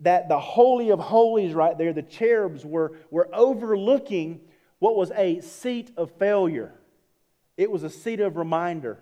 [0.00, 4.40] that the Holy of Holies, right there, the cherubs were, were overlooking
[4.78, 6.72] what was a seat of failure.
[7.56, 8.98] It was a seat of reminder.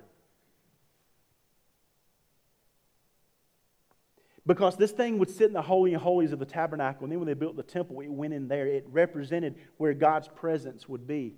[4.47, 7.05] because this thing would sit in the holy of holies of the tabernacle.
[7.05, 8.67] And then when they built the temple, it went in there.
[8.67, 11.35] It represented where God's presence would be.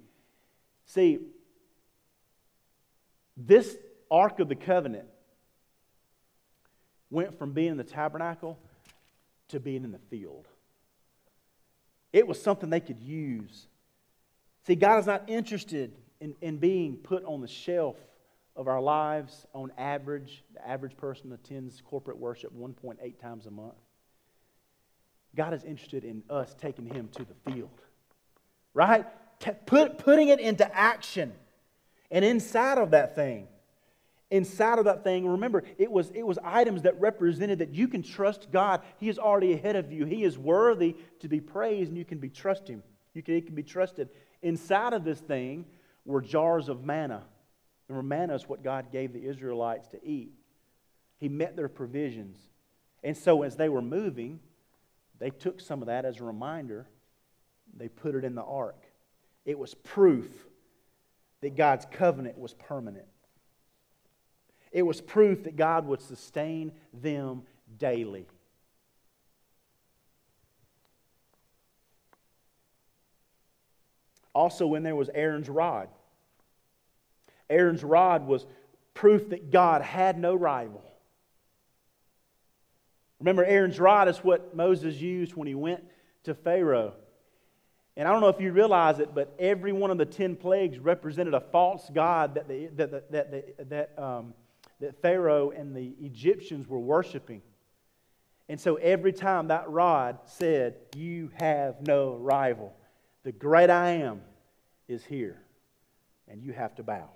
[0.85, 1.19] See,
[3.39, 3.77] this
[4.11, 5.07] Ark of the Covenant
[7.11, 8.59] went from being in the tabernacle
[9.49, 10.47] to being in the field.
[12.13, 13.69] It was something they could use.
[14.67, 17.97] See, God is not interested in, in being put on the shelf
[18.57, 20.43] of our lives on average.
[20.55, 23.75] The average person attends corporate worship 1.8 times a month.
[25.37, 27.81] God is interested in us taking him to the field,
[28.75, 29.07] right?
[29.67, 31.33] Put, putting it into action.
[32.11, 33.49] And inside of that thing,
[34.31, 38.03] inside of that thing, remember, it was, it was items that represented that you can
[38.03, 38.83] trust God.
[38.99, 40.05] He is already ahead of you.
[40.05, 42.83] He is worthy to be praised, and you can be trust Him.
[43.15, 44.09] You can, he can be trusted.
[44.43, 45.65] Inside of this thing
[46.05, 47.25] were jars of manna.
[47.89, 50.33] And manna is what God gave the Israelites to eat.
[51.19, 52.39] He met their provisions.
[53.03, 54.41] And so as they were moving,
[55.19, 56.87] they took some of that as a reminder.
[57.77, 58.85] They put it in the ark.
[59.45, 60.48] It was proof
[61.41, 63.07] that God's covenant was permanent.
[64.73, 67.43] It was proof that God would sustain them
[67.79, 68.27] daily.
[74.35, 75.89] Also, when there was Aaron's rod,
[77.51, 78.47] Aaron's rod was
[78.95, 80.85] proof that God had no rival.
[83.19, 85.83] Remember, Aaron's rod is what Moses used when he went
[86.25, 86.95] to Pharaoh.
[87.99, 90.79] And I don't know if you realize it, but every one of the ten plagues
[90.79, 94.35] represented a false god that, the, that, that, that, that, um,
[94.79, 97.43] that Pharaoh and the Egyptians were worshiping.
[98.49, 102.73] And so every time that rod said, You have no rival,
[103.25, 104.23] the great I am
[104.87, 105.43] is here,
[106.29, 107.11] and you have to bow.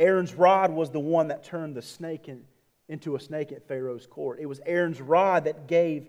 [0.00, 2.42] Aaron's rod was the one that turned the snake in,
[2.88, 4.40] into a snake at Pharaoh's court.
[4.40, 6.08] It was Aaron's rod that gave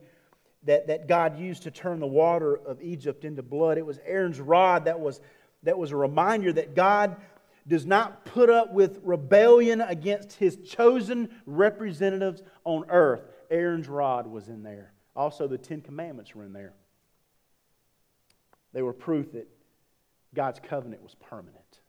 [0.65, 3.77] that, that God used to turn the water of Egypt into blood.
[3.77, 5.19] It was Aaron's rod that was,
[5.63, 7.17] that was a reminder that God
[7.67, 13.21] does not put up with rebellion against his chosen representatives on earth.
[13.49, 14.93] Aaron's rod was in there.
[15.15, 16.73] Also, the Ten Commandments were in there.
[18.73, 19.47] They were proof that
[20.33, 21.79] God's covenant was permanent.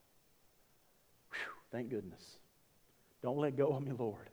[1.31, 1.39] Whew,
[1.73, 2.37] thank goodness.
[3.23, 4.29] Don't let go of me, Lord.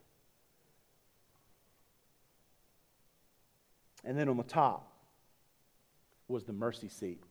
[4.04, 4.92] And then on the top
[6.28, 7.22] was the mercy seat.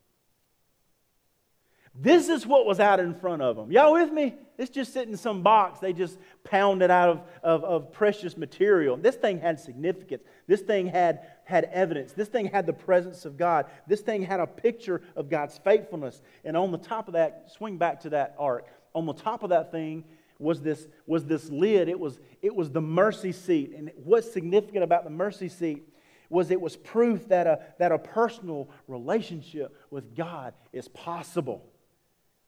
[1.93, 3.69] This is what was out in front of them.
[3.69, 4.36] Y'all with me?
[4.57, 5.80] It's just sitting in some box.
[5.80, 8.95] They just pounded out of, of, of, precious material.
[8.95, 10.24] This thing had significance.
[10.47, 12.13] This thing had, had evidence.
[12.13, 13.65] This thing had the presence of God.
[13.88, 16.22] This thing had a picture of God's faithfulness.
[16.45, 18.67] And on the top of that, swing back to that ark.
[18.95, 20.05] On the top of that thing
[20.39, 21.89] was this, was this lid.
[21.89, 23.74] It was, it was the mercy seat.
[23.76, 25.84] And what's significant about the mercy seat
[26.32, 31.66] was it was proof that a, that a personal relationship with God is possible.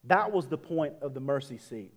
[0.05, 1.93] That was the point of the mercy seat.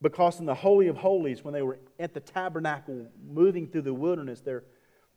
[0.00, 3.94] Because in the Holy of Holies, when they were at the tabernacle moving through the
[3.94, 4.64] wilderness, their,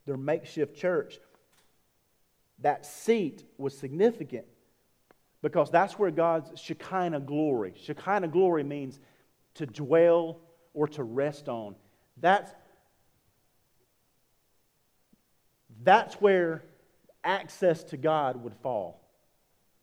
[0.06, 1.20] their makeshift church,
[2.60, 4.46] that seat was significant
[5.42, 9.00] because that's where God's Shekinah glory, Shekinah glory means
[9.56, 10.40] to dwell
[10.74, 11.76] or to rest on.
[12.18, 12.52] That's,
[15.84, 16.64] That's where
[17.24, 19.02] access to God would fall.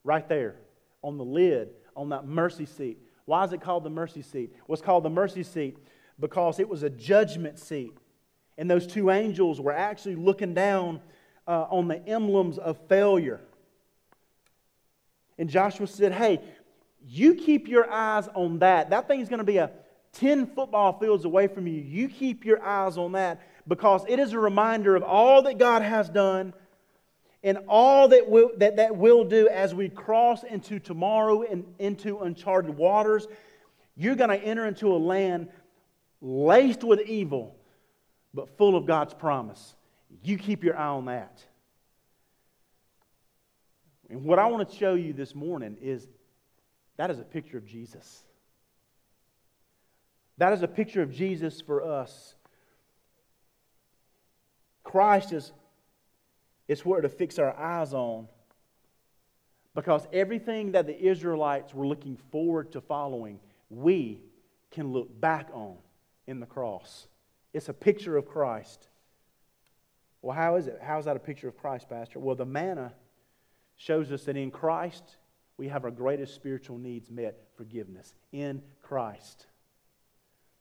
[0.04, 0.56] Right there
[1.02, 2.98] on the lid, on that mercy seat.
[3.24, 4.54] Why is it called the mercy seat?
[4.66, 5.76] What's called the mercy seat?
[6.18, 7.92] Because it was a judgment seat.
[8.56, 11.00] And those two angels were actually looking down
[11.46, 13.40] uh, on the emblems of failure.
[15.38, 16.40] And Joshua said, Hey,
[17.06, 18.90] you keep your eyes on that.
[18.90, 19.70] That thing's going to be a
[20.12, 21.80] 10 football fields away from you.
[21.80, 25.82] You keep your eyes on that because it is a reminder of all that God
[25.82, 26.54] has done
[27.42, 32.18] and all that will, that, that will do as we cross into tomorrow and into
[32.18, 33.28] uncharted waters.
[33.96, 35.48] You're going to enter into a land
[36.20, 37.54] laced with evil,
[38.34, 39.76] but full of God's promise.
[40.22, 41.44] You keep your eye on that.
[44.10, 46.08] And what I want to show you this morning is
[46.96, 48.24] that is a picture of Jesus.
[50.38, 52.34] That is a picture of Jesus for us.
[54.88, 55.52] Christ is,
[56.66, 58.26] is where to fix our eyes on
[59.74, 64.18] because everything that the Israelites were looking forward to following, we
[64.70, 65.76] can look back on
[66.26, 67.06] in the cross.
[67.52, 68.88] It's a picture of Christ.
[70.22, 70.78] Well, how is it?
[70.82, 72.18] How is that a picture of Christ, Pastor?
[72.18, 72.94] Well, the manna
[73.76, 75.04] shows us that in Christ
[75.58, 78.14] we have our greatest spiritual needs met forgiveness.
[78.32, 79.44] In Christ.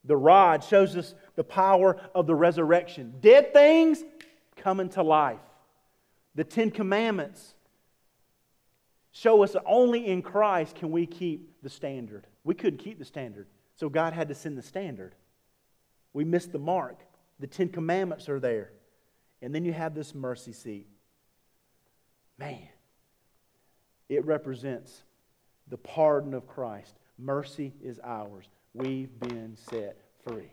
[0.08, 3.14] The rod shows us the power of the resurrection.
[3.20, 4.04] Dead things
[4.56, 5.40] coming to life.
[6.36, 7.54] The Ten Commandments
[9.12, 12.26] show us that only in Christ can we keep the standard.
[12.44, 15.14] We couldn't keep the standard, so God had to send the standard.
[16.14, 17.00] We missed the mark.
[17.40, 18.72] The Ten Commandments are there.
[19.42, 20.88] And then you have this mercy seat.
[22.40, 22.68] Man,
[24.10, 25.04] it represents
[25.68, 26.96] the pardon of Christ.
[27.18, 28.48] Mercy is ours.
[28.78, 30.52] We've been set free.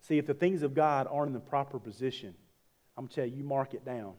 [0.00, 2.34] See, if the things of God aren't in the proper position,
[2.96, 4.14] I'm going to tell you, you mark it down.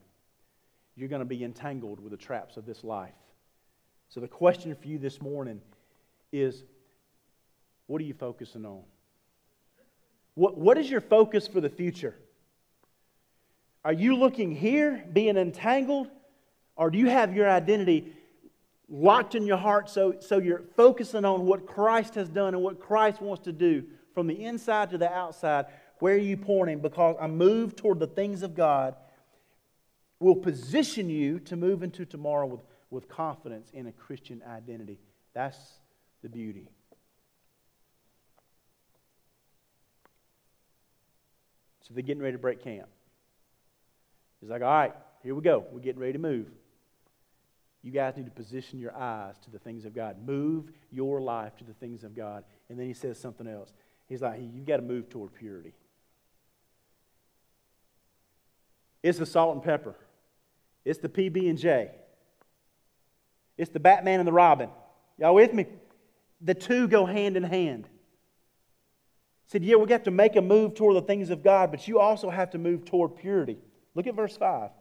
[0.96, 3.16] You're going to be entangled with the traps of this life.
[4.10, 5.62] So, the question for you this morning
[6.32, 6.64] is
[7.88, 8.84] what are you focusing on?
[10.36, 12.14] What, what is your focus for the future?
[13.84, 16.08] Are you looking here, being entangled,
[16.76, 18.14] or do you have your identity
[18.90, 22.80] locked in your heart so, so you're focusing on what Christ has done and what
[22.80, 23.84] Christ wants to do
[24.14, 25.66] from the inside to the outside?
[26.00, 26.80] Where are you pointing?
[26.80, 28.96] Because I move toward the things of God
[30.20, 35.00] will position you to move into tomorrow with, with confidence in a Christian identity.
[35.34, 35.58] That's
[36.24, 36.70] the beauty.
[41.82, 42.88] So they're getting ready to break camp.
[44.42, 45.66] He's like, all right, here we go.
[45.72, 46.48] We're getting ready to move.
[47.88, 50.18] You guys need to position your eyes to the things of God.
[50.28, 52.44] Move your life to the things of God.
[52.68, 53.72] And then he says something else.
[54.10, 55.72] He's like, you've got to move toward purity.
[59.02, 59.96] It's the salt and pepper.
[60.84, 61.92] It's the PB and J.
[63.58, 64.70] It's the Batman and the Robin.
[65.18, 65.66] Y'all with me?
[66.42, 67.86] The two go hand in hand
[69.46, 71.88] He said, Yeah, we got to make a move toward the things of God, but
[71.88, 73.60] you also have to move toward purity.
[73.96, 74.72] Look at verse 5.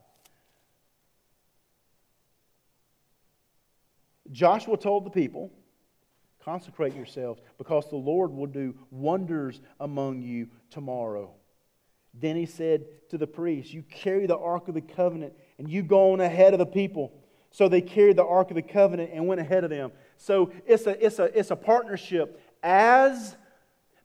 [4.32, 5.52] Joshua told the people,
[6.44, 11.34] Consecrate yourselves, because the Lord will do wonders among you tomorrow.
[12.14, 15.82] Then he said to the priests, You carry the Ark of the Covenant, and you
[15.82, 17.12] go on ahead of the people.
[17.50, 19.90] So they carried the Ark of the Covenant and went ahead of them.
[20.18, 22.40] So it's a, it's a, it's a partnership.
[22.62, 23.36] As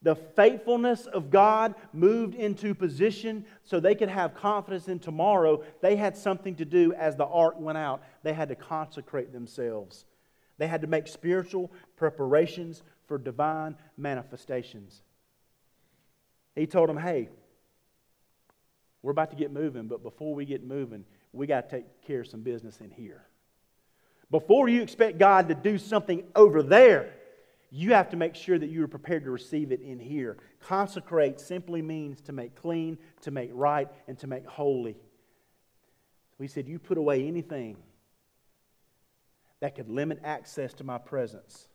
[0.02, 5.64] the faithfulness of God moved into position so they could have confidence in tomorrow.
[5.82, 8.02] They had something to do as the ark went out.
[8.24, 10.06] They had to consecrate themselves,
[10.58, 15.02] they had to make spiritual preparations for divine manifestations.
[16.56, 17.30] He told them, hey,
[19.02, 22.22] we're about to get moving, but before we get moving, we got to take care
[22.22, 23.26] of some business in here.
[24.30, 27.14] Before you expect God to do something over there,
[27.70, 30.38] you have to make sure that you are prepared to receive it in here.
[30.60, 34.98] Consecrate simply means to make clean, to make right, and to make holy.
[36.38, 37.78] We said, You put away anything
[39.62, 41.68] that could limit access to my presence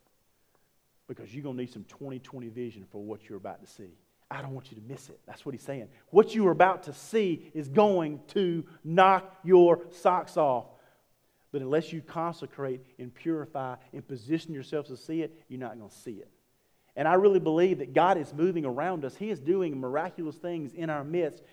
[1.09, 3.97] because you're going to need some 2020 vision for what you're about to see.
[4.31, 5.21] I don't want you to miss it.
[5.25, 5.89] That's what he's saying.
[6.11, 10.67] What you are about to see is going to knock your socks off.
[11.53, 15.89] But unless you consecrate and purify and position yourself to see it, you're not going
[15.89, 16.29] to see it.
[16.97, 19.15] And I really believe that God is moving around us.
[19.15, 21.45] He is doing miraculous things in our midst.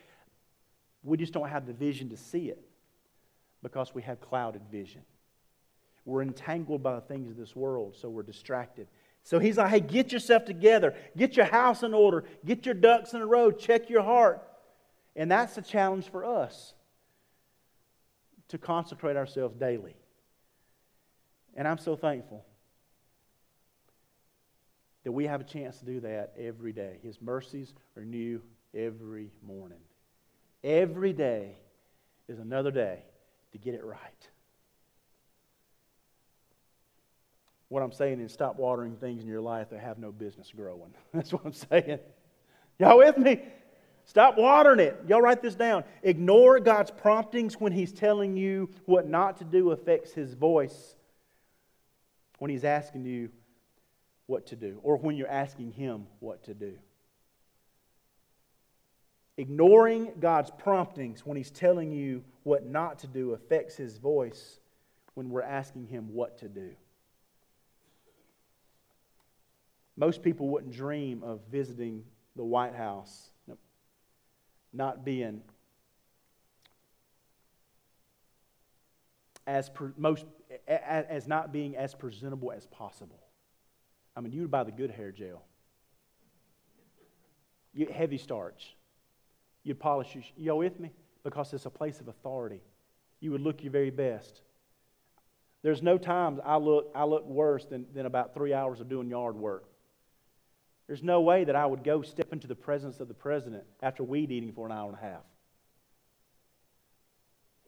[1.03, 2.59] We just don't have the vision to see it
[3.61, 5.01] because we have clouded vision.
[6.05, 8.87] We're entangled by the things of this world, so we're distracted.
[9.23, 10.95] So he's like, hey, get yourself together.
[11.15, 12.25] Get your house in order.
[12.45, 13.51] Get your ducks in a row.
[13.51, 14.45] Check your heart.
[15.15, 16.73] And that's the challenge for us
[18.49, 19.95] to consecrate ourselves daily.
[21.55, 22.45] And I'm so thankful
[25.03, 26.97] that we have a chance to do that every day.
[27.01, 28.41] His mercies are new
[28.73, 29.79] every morning.
[30.63, 31.57] Every day
[32.27, 33.03] is another day
[33.51, 34.29] to get it right.
[37.73, 40.93] What I'm saying is stop watering things in your life that have no business growing.
[41.11, 41.97] That's what I'm saying.
[42.77, 43.41] Y'all with me?
[44.05, 44.95] Stop watering it.
[45.07, 45.83] Y'all write this down.
[46.03, 50.93] Ignore God's promptings when He's telling you what not to do affects His voice
[52.37, 53.29] when He's asking you
[54.27, 56.75] what to do, or when you're asking Him what to do.
[59.35, 64.59] Ignoring God's promptings when He's telling you what not to do affects His voice
[65.15, 66.75] when we're asking Him what to do.
[69.95, 72.03] Most people wouldn't dream of visiting
[72.35, 73.29] the White House
[74.73, 75.41] not being
[79.45, 80.25] as most
[80.67, 83.19] as not being as presentable as possible.
[84.15, 85.43] I mean, you would buy the good hair gel.
[87.73, 88.75] You heavy starch.
[89.63, 90.23] You'd polish your.
[90.37, 90.91] You with me?
[91.23, 92.61] Because it's a place of authority.
[93.19, 94.41] You would look your very best.
[95.61, 99.09] There's no times I look, I look worse than, than about three hours of doing
[99.09, 99.72] yard work.
[100.87, 104.03] There's no way that I would go step into the presence of the president after
[104.03, 105.21] weed eating for an hour and a half.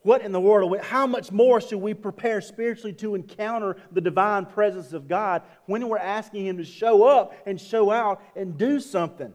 [0.02, 0.78] What in the world?
[0.82, 5.88] How much more should we prepare spiritually to encounter the divine presence of God when
[5.88, 9.34] we're asking Him to show up and show out and do something?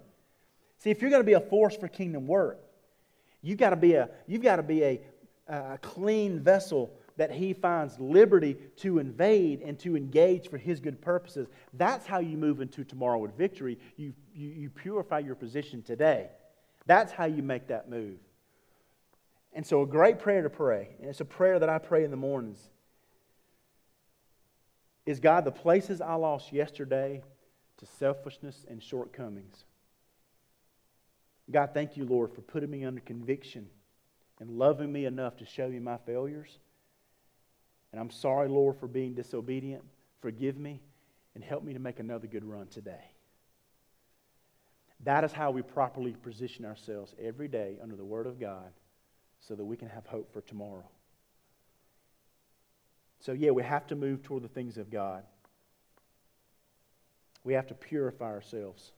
[0.78, 2.60] See, if you're going to be a force for kingdom work,
[3.42, 5.02] you've got to be a, you've got to be a,
[5.48, 11.02] a clean vessel that he finds liberty to invade and to engage for his good
[11.02, 11.48] purposes.
[11.74, 13.78] That's how you move into tomorrow with victory.
[13.98, 16.30] You, you, you purify your position today.
[16.86, 18.18] That's how you make that move.
[19.54, 22.12] And so, a great prayer to pray, and it's a prayer that I pray in
[22.12, 22.70] the mornings,
[25.06, 27.22] is God, the places I lost yesterday
[27.78, 29.66] to selfishness and shortcomings.
[31.50, 33.68] God, thank you, Lord, for putting me under conviction
[34.40, 36.60] and loving me enough to show me my failures
[37.92, 39.84] and I'm sorry, Lord, for being disobedient.
[40.22, 40.82] Forgive me
[41.36, 43.12] and help me to make another good run today.
[45.04, 48.72] That is how we properly position ourselves every day under the Word of God
[49.40, 50.88] so that we can have hope for tomorrow.
[53.20, 55.24] So, yeah, we have to move toward the things of God.
[57.44, 58.92] We have to purify ourselves.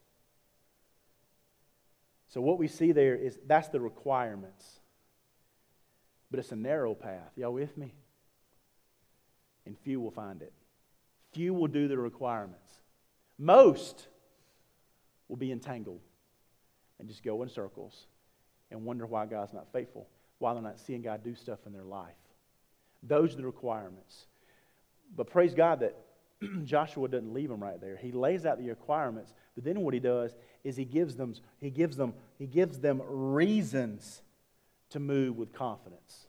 [2.27, 4.79] So, what we see there is that's the requirements.
[6.31, 7.31] But it's a narrow path.
[7.35, 7.93] Y'all with me?
[9.65, 10.53] And few will find it.
[11.33, 12.69] Few will do the requirements.
[13.37, 14.07] Most
[15.27, 16.01] will be entangled
[16.99, 18.05] and just go in circles
[18.71, 20.07] and wonder why God's not faithful,
[20.39, 22.13] why they're not seeing God do stuff in their life.
[23.01, 24.27] Those are the requirements.
[25.15, 25.95] But praise God that
[26.63, 27.97] Joshua doesn't leave them right there.
[27.97, 31.69] He lays out the requirements, but then what he does is he gives them, he
[31.69, 34.21] gives them, he gives them reasons
[34.89, 36.27] to move with confidence.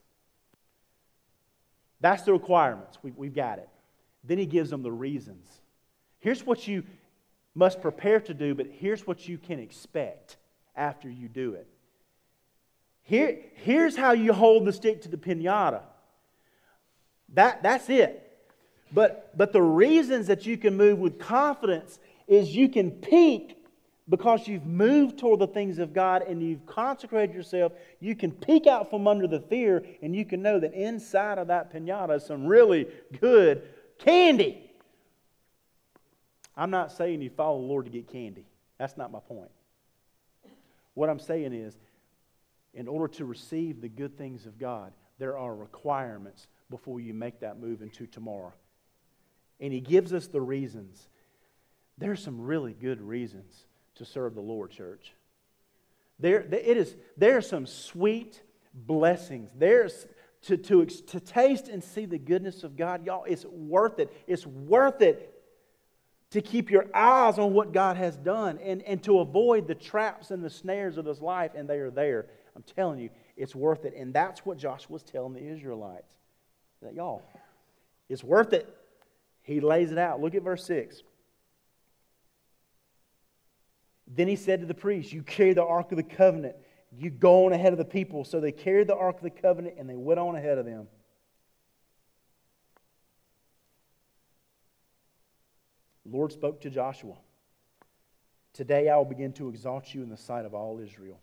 [2.05, 2.99] That's the requirements.
[3.03, 3.69] We, we've got it.
[4.25, 5.49] Then he gives them the reasons.
[6.21, 6.83] Here's what you
[7.55, 10.37] must prepare to do, but here's what you can expect
[10.77, 11.67] after you do it.
[13.05, 15.81] Here, here's how you hold the stick to the pinata.
[17.33, 18.21] That, that's it.
[18.93, 21.99] But, but the reasons that you can move with confidence
[22.29, 23.64] is you can peek
[24.09, 28.67] because you've moved toward the things of God and you've consecrated yourself, you can peek
[28.67, 32.27] out from under the fear and you can know that inside of that pinata is
[32.27, 32.87] some really
[33.21, 33.63] good
[33.99, 34.71] candy.
[36.57, 38.47] I'm not saying you follow the Lord to get candy.
[38.79, 39.51] That's not my point.
[40.93, 41.77] What I'm saying is,
[42.75, 47.41] in order to receive the good things of God, there are requirements before you make
[47.41, 48.53] that move into tomorrow.
[49.61, 51.09] And He gives us the reasons.
[51.99, 53.65] There are some really good reasons
[53.97, 55.13] to serve the Lord, church.
[56.19, 58.43] There, it is, there are some sweet
[58.73, 59.51] blessings.
[59.57, 60.07] There's
[60.43, 64.13] to, to, to taste and see the goodness of God, y'all, it's worth it.
[64.27, 65.31] It's worth it
[66.31, 70.31] to keep your eyes on what God has done and, and to avoid the traps
[70.31, 72.27] and the snares of this life, and they are there.
[72.55, 73.95] I'm telling you, it's worth it.
[73.97, 76.13] And that's what Joshua was telling the Israelites.
[76.83, 77.23] That, y'all,
[78.09, 78.69] it's worth it.
[79.43, 80.21] He lays it out.
[80.21, 81.03] Look at verse 6.
[84.07, 86.57] Then he said to the priests, You carry the Ark of the Covenant.
[86.97, 88.25] You go on ahead of the people.
[88.25, 90.87] So they carried the Ark of the Covenant and they went on ahead of them.
[96.05, 97.15] The Lord spoke to Joshua
[98.53, 101.19] Today I will begin to exalt you in the sight of all Israel.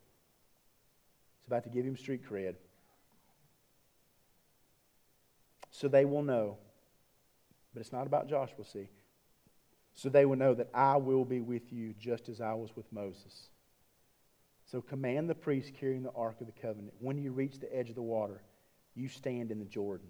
[1.40, 2.56] It's about to give him street cred.
[5.72, 6.58] So they will know.
[7.74, 8.90] But it's not about Joshua, see
[9.94, 12.92] so they will know that I will be with you just as I was with
[12.92, 13.50] Moses.
[14.72, 17.90] So command the priest carrying the Ark of the Covenant, when you reach the edge
[17.90, 18.42] of the water,
[18.96, 20.08] you stand in the Jordan.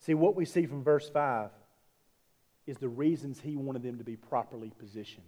[0.00, 1.50] See, what we see from verse 5
[2.66, 5.24] is the reasons he wanted them to be properly positioned.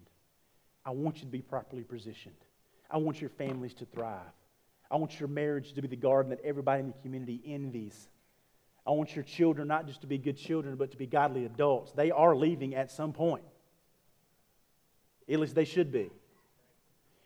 [0.84, 2.34] I want you to be properly positioned.
[2.90, 4.20] I want your families to thrive.
[4.90, 8.08] I want your marriage to be the garden that everybody in the community envies.
[8.88, 11.92] I want your children not just to be good children, but to be godly adults.
[11.92, 13.44] They are leaving at some point.
[15.30, 16.10] At least they should be.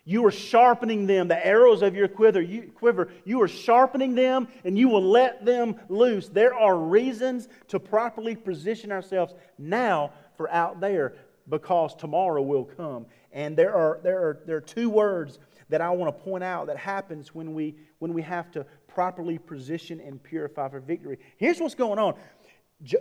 [0.05, 2.41] You are sharpening them, the arrows of your quiver.
[2.41, 3.11] You, quiver.
[3.25, 6.29] You are sharpening them, and you will let them loose.
[6.29, 11.15] There are reasons to properly position ourselves now for out there
[11.49, 13.07] because tomorrow will come.
[13.33, 15.39] And there are, there are, there are two words
[15.69, 19.39] that I want to point out that happens when we, when we have to properly
[19.39, 21.19] position and purify for victory.
[21.37, 22.15] Here's what's going on.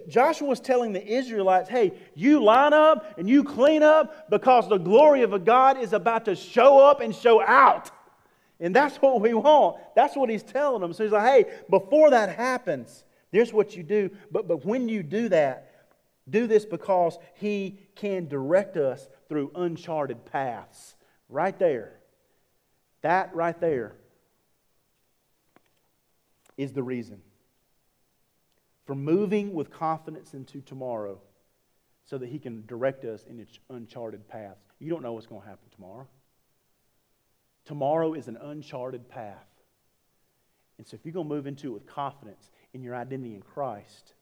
[0.08, 4.78] Joshua was telling the Israelites, hey, you line up and you clean up because the
[4.78, 7.90] glory of a God is about to show up and show out.
[8.60, 9.78] And that's what we want.
[9.96, 10.94] That's what he's telling them.
[10.94, 14.12] So he's like, hey, before that happens, Here's what you do.
[14.30, 15.72] But, but when you do that,
[16.30, 20.96] do this because He can direct us through uncharted paths.
[21.30, 21.94] Right there.
[23.02, 23.96] That right there
[26.62, 27.22] is the reason
[28.86, 31.20] for moving with confidence into tomorrow
[32.06, 34.60] so that He can direct us in its uncharted paths.
[34.80, 36.08] You don't know what's going to happen tomorrow.
[37.66, 39.48] Tomorrow is an uncharted path.
[40.78, 43.42] And so if you're going to move into it with confidence in your identity in
[43.42, 44.14] Christ,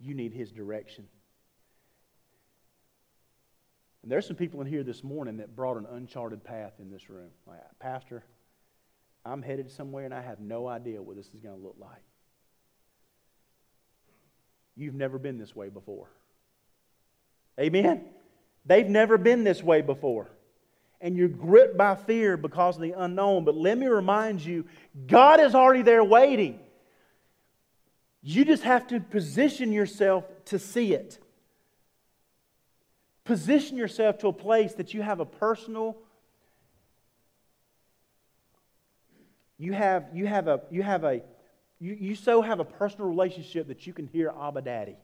[0.00, 1.06] you need His direction.
[4.02, 7.08] And there's some people in here this morning that brought an uncharted path in this
[7.08, 7.30] room.
[7.46, 8.24] Like, Pastor,
[9.24, 12.02] I'm headed somewhere and I have no idea what this is going to look like.
[14.76, 16.08] You've never been this way before.
[17.58, 18.02] Amen?
[18.64, 20.30] They've never been this way before.
[21.02, 23.44] And you're gripped by fear because of the unknown.
[23.44, 24.64] But let me remind you
[25.06, 26.60] God is already there waiting.
[28.22, 31.18] You just have to position yourself to see it.
[33.24, 35.96] Position yourself to a place that you have a personal
[39.60, 41.20] you have you have a you have a
[41.78, 44.96] you, you so have a personal relationship that you can hear Abba Daddy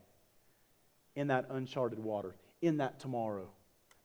[1.15, 3.49] in that uncharted water, in that tomorrow.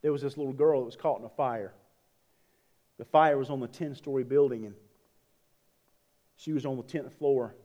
[0.02, 1.74] There was this little girl that was caught in a fire.
[2.98, 4.76] The fire was on the 10 story building, and
[6.36, 7.56] she was on the 10th floor.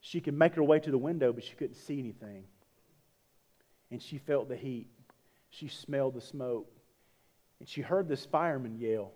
[0.00, 2.44] She could make her way to the window, but she couldn't see anything.
[3.90, 4.88] And she felt the heat.
[5.50, 6.70] She smelled the smoke.
[7.60, 9.12] And she heard this fireman yell,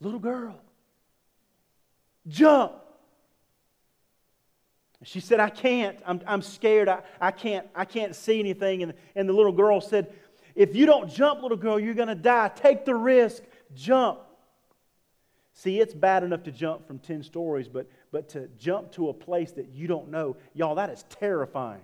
[0.00, 0.60] Little girl,
[2.28, 2.72] jump.
[5.04, 5.98] She said, I can't.
[6.06, 6.88] I'm, I'm scared.
[6.88, 8.82] I, I, can't, I can't see anything.
[8.82, 10.14] And, and the little girl said,
[10.54, 12.48] If you don't jump, little girl, you're going to die.
[12.48, 13.42] Take the risk.
[13.74, 14.20] Jump.
[15.52, 19.14] See, it's bad enough to jump from 10 stories, but, but to jump to a
[19.14, 21.82] place that you don't know, y'all, that is terrifying.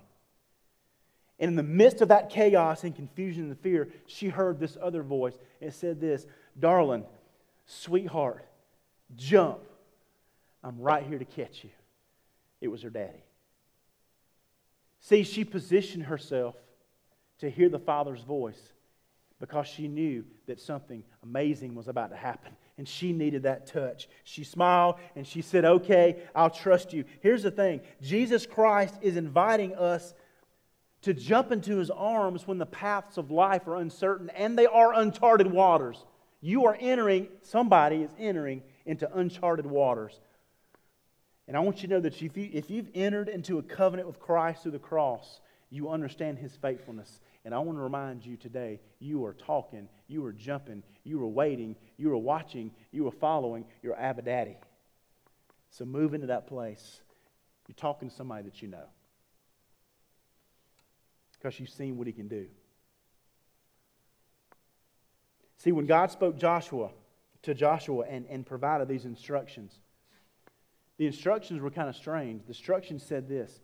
[1.39, 5.03] And in the midst of that chaos and confusion and fear, she heard this other
[5.03, 5.39] voice.
[5.61, 6.27] It said this
[6.59, 7.05] Darling,
[7.67, 8.45] sweetheart,
[9.17, 9.61] jump.
[10.63, 11.71] I'm right here to catch you.
[12.61, 13.25] It was her daddy.
[15.01, 16.57] See, she positioned herself
[17.39, 18.61] to hear the Father's voice
[19.39, 22.53] because she knew that something amazing was about to happen.
[22.77, 24.09] And she needed that touch.
[24.25, 27.05] She smiled and she said, Okay, I'll trust you.
[27.21, 30.15] Here's the thing Jesus Christ is inviting us
[31.03, 34.93] to jump into his arms when the paths of life are uncertain and they are
[34.93, 36.05] uncharted waters.
[36.43, 40.21] You are entering, somebody is entering into uncharted waters.
[41.51, 44.07] And I want you to know that if, you, if you've entered into a covenant
[44.07, 47.19] with Christ through the cross, you understand his faithfulness.
[47.45, 51.27] And I want to remind you today you are talking, you are jumping, you are
[51.27, 54.59] waiting, you are watching, you are following your Abba Daddy.
[55.71, 57.01] So move into that place.
[57.67, 58.87] You're talking to somebody that you know
[61.33, 62.47] because you've seen what he can do.
[65.57, 66.91] See, when God spoke Joshua
[67.43, 69.81] to Joshua and, and provided these instructions,
[71.01, 72.43] the instructions were kind of strange.
[72.43, 73.59] The instructions said this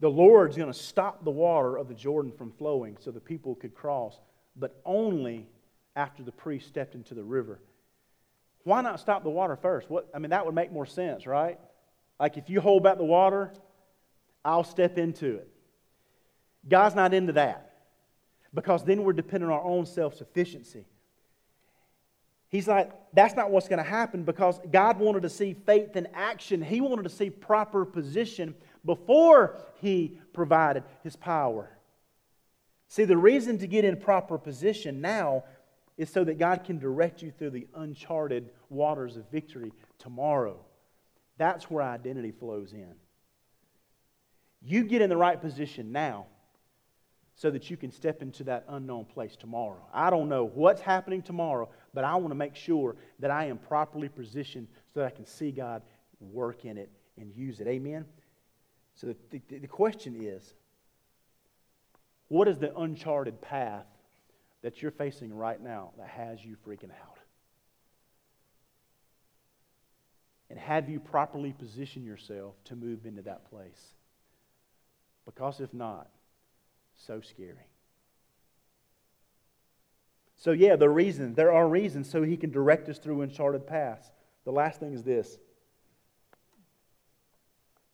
[0.00, 3.54] The Lord's going to stop the water of the Jordan from flowing so the people
[3.54, 4.18] could cross,
[4.56, 5.46] but only
[5.94, 7.60] after the priest stepped into the river.
[8.64, 9.88] Why not stop the water first?
[9.88, 11.60] What, I mean, that would make more sense, right?
[12.18, 13.52] Like if you hold back the water,
[14.44, 15.48] I'll step into it.
[16.68, 17.76] God's not into that
[18.52, 20.84] because then we're dependent on our own self sufficiency.
[22.48, 26.06] He's like, that's not what's going to happen because God wanted to see faith in
[26.14, 26.62] action.
[26.62, 31.70] He wanted to see proper position before He provided His power.
[32.88, 35.44] See, the reason to get in proper position now
[35.96, 40.58] is so that God can direct you through the uncharted waters of victory tomorrow.
[41.38, 42.94] That's where identity flows in.
[44.62, 46.26] You get in the right position now
[47.34, 49.86] so that you can step into that unknown place tomorrow.
[49.92, 53.56] I don't know what's happening tomorrow, but I want to make sure that I am
[53.56, 55.80] properly positioned so that I can see God
[56.20, 57.66] work in it and use it.
[57.66, 58.04] Amen?
[58.94, 60.52] So the, the, the question is
[62.28, 63.86] what is the uncharted path
[64.60, 67.16] that you're facing right now that has you freaking out?
[70.50, 73.94] And have you properly positioned yourself to move into that place?
[75.24, 76.10] Because if not,
[76.94, 77.70] so scary.
[80.36, 84.10] So, yeah, the reason, there are reasons so he can direct us through uncharted paths.
[84.44, 85.38] The last thing is this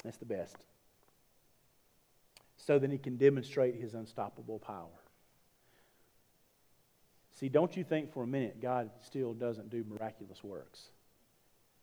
[0.02, 0.56] that's the best.
[2.56, 4.86] So that he can demonstrate his unstoppable power.
[7.34, 10.90] See, don't you think for a minute God still doesn't do miraculous works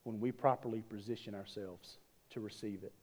[0.03, 1.97] when we properly position ourselves
[2.31, 2.93] to receive it.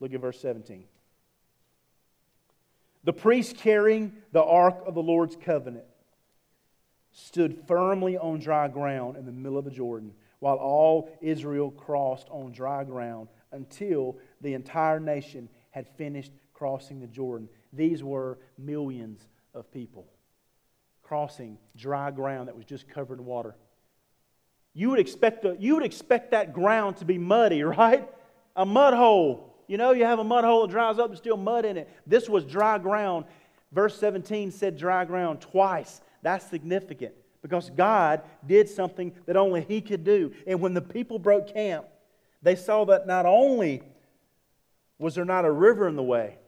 [0.00, 0.84] Look at verse 17.
[3.04, 5.84] The priest carrying the ark of the Lord's covenant
[7.12, 12.28] stood firmly on dry ground in the middle of the Jordan, while all Israel crossed
[12.30, 17.48] on dry ground until the entire nation had finished crossing the Jordan.
[17.72, 20.06] These were millions of people
[21.02, 23.56] crossing dry ground that was just covered in water.
[24.74, 28.08] You would expect, the, you would expect that ground to be muddy, right?
[28.54, 29.49] A mud hole.
[29.70, 31.88] You know, you have a mud hole that dries up, there's still mud in it.
[32.04, 33.24] This was dry ground.
[33.70, 36.00] Verse 17 said dry ground twice.
[36.22, 40.32] That's significant because God did something that only He could do.
[40.44, 41.86] And when the people broke camp,
[42.42, 43.84] they saw that not only
[44.98, 46.38] was there not a river in the way,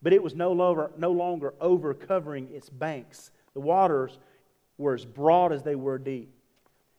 [0.00, 3.32] but it was no longer, no longer over covering its banks.
[3.54, 4.16] The waters
[4.76, 6.32] were as broad as they were deep.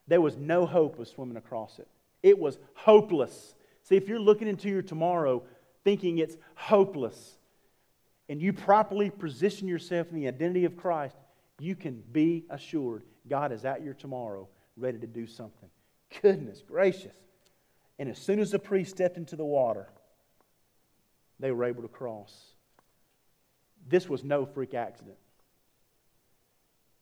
[0.05, 1.87] There was no hope of swimming across it.
[2.23, 3.55] It was hopeless.
[3.89, 5.41] See, if you're looking into your tomorrow
[5.83, 7.37] thinking it's hopeless,
[8.27, 11.15] and you properly position yourself in the identity of Christ,
[11.59, 15.69] you can be assured God is at your tomorrow ready to do something.
[16.21, 17.15] Goodness gracious.
[17.97, 19.89] And as soon as the priest stepped into the water,
[21.39, 22.53] they were able to cross.
[23.87, 25.17] This was no freak accident.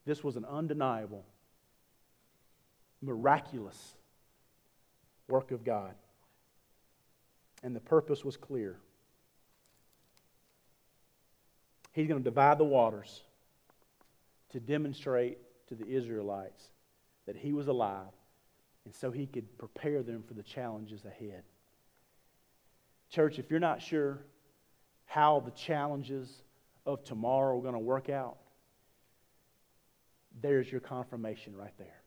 [0.06, 1.26] This was an undeniable,
[3.02, 3.96] miraculous
[5.28, 5.94] work of God
[7.64, 8.78] and the purpose was clear.
[11.94, 13.22] He's going to divide the waters
[14.52, 16.64] to demonstrate to the Israelites
[17.26, 18.14] that he was alive,
[18.86, 21.44] and so he could prepare them for the challenges ahead.
[23.10, 24.20] Church, if you're not sure
[25.06, 26.44] how the challenges
[26.86, 28.38] of tomorrow are going to work out,
[30.42, 32.02] there's your confirmation right there.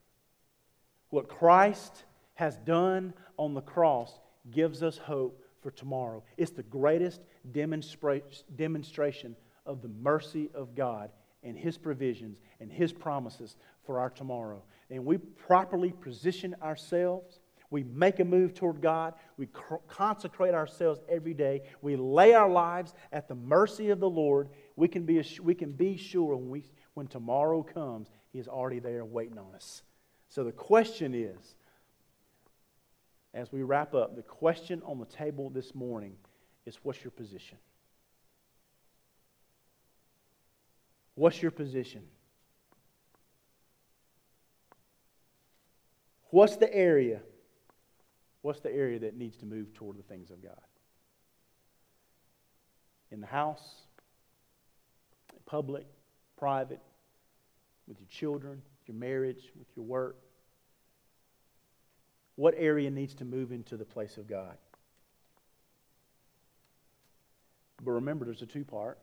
[1.09, 4.12] What Christ has done on the cross
[4.51, 6.22] gives us hope for tomorrow.
[6.36, 7.20] It's the greatest
[7.52, 9.36] demonstration
[9.66, 11.11] of the mercy of God
[11.42, 14.62] and His provisions and His promises for our tomorrow.
[14.90, 17.40] And we properly position ourselves.
[17.70, 19.14] We make a move toward God.
[19.36, 19.48] We
[19.88, 21.62] consecrate ourselves every day.
[21.82, 24.48] We lay our lives at the mercy of the Lord.
[24.74, 28.80] We can be, we can be sure when, we, when tomorrow comes, He is already
[28.80, 29.82] there waiting on us.
[30.28, 31.54] So the question is
[33.33, 36.14] as we wrap up, the question on the table this morning
[36.66, 37.59] is what's your position?
[41.14, 42.03] What's your position?
[46.31, 47.20] What's the area?
[48.43, 50.61] What's the area that needs to move toward the things of God?
[53.11, 53.83] In the house,
[55.45, 55.87] public,
[56.39, 56.81] private,
[57.87, 60.16] with your children, your marriage, with your work?
[62.37, 64.57] What area needs to move into the place of God?
[67.83, 68.99] But remember, there's a two part.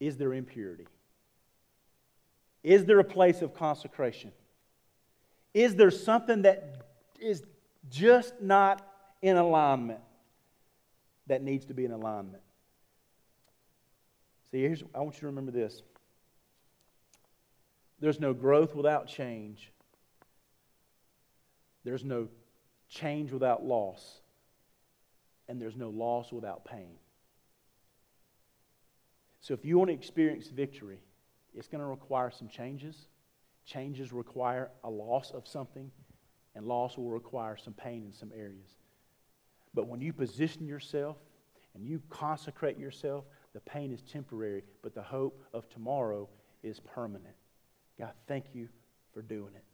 [0.00, 0.86] Is there impurity?
[2.62, 4.32] Is there a place of consecration?
[5.54, 6.86] Is there something that
[7.20, 7.42] is
[7.90, 8.86] just not
[9.20, 10.00] in alignment
[11.26, 12.42] that needs to be in alignment?
[14.50, 15.82] See, here's, I want you to remember this.
[18.00, 19.70] There's no growth without change,
[21.84, 22.28] there's no
[22.88, 24.20] change without loss,
[25.48, 26.94] and there's no loss without pain.
[29.40, 31.00] So, if you want to experience victory,
[31.54, 33.08] it's going to require some changes.
[33.64, 35.90] Changes require a loss of something,
[36.54, 38.76] and loss will require some pain in some areas.
[39.74, 41.16] But when you position yourself
[41.74, 43.24] and you consecrate yourself,
[43.54, 46.28] the pain is temporary, but the hope of tomorrow
[46.62, 47.34] is permanent.
[47.98, 48.68] God, thank you
[49.12, 49.64] for doing it.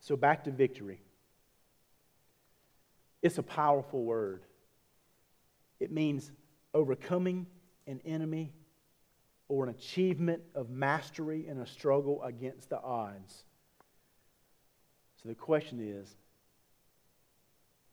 [0.00, 1.02] So, back to victory.
[3.22, 4.42] It's a powerful word.
[5.78, 6.32] It means
[6.72, 7.46] overcoming
[7.86, 8.52] an enemy
[9.48, 13.44] or an achievement of mastery in a struggle against the odds.
[15.22, 16.16] So the question is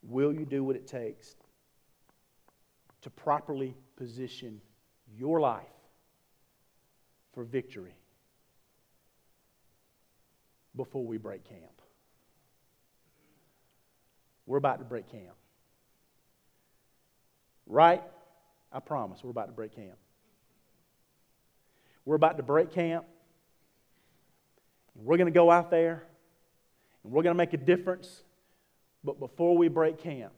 [0.04, 1.36] will you do what it takes
[3.02, 4.62] to properly position
[5.18, 5.66] your life
[7.34, 7.96] for victory
[10.76, 11.82] before we break camp?
[14.48, 15.36] We're about to break camp.
[17.68, 18.02] Right?
[18.72, 19.98] I promise, we're about to break camp.
[22.06, 23.06] We're about to break camp.
[24.96, 26.04] And we're going to go out there
[27.04, 28.24] and we're going to make a difference.
[29.04, 30.34] But before we break camp,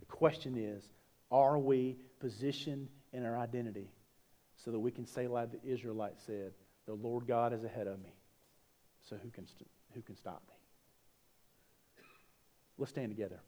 [0.00, 0.84] the question is
[1.30, 3.90] are we positioned in our identity
[4.56, 6.52] so that we can say, like the Israelites said,
[6.86, 8.14] the Lord God is ahead of me.
[9.08, 10.55] So who can, st- who can stop me?
[12.78, 13.40] Let's stand together.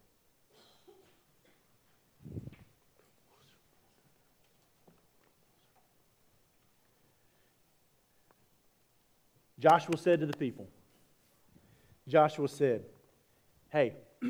[9.59, 10.67] Joshua said to the people,
[12.07, 12.85] Joshua said,
[13.69, 13.93] Hey,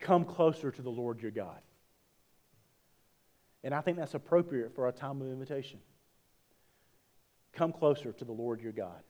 [0.00, 1.58] come closer to the Lord your God.
[3.64, 5.78] And I think that's appropriate for our time of invitation.
[7.52, 9.02] Come closer to the Lord your God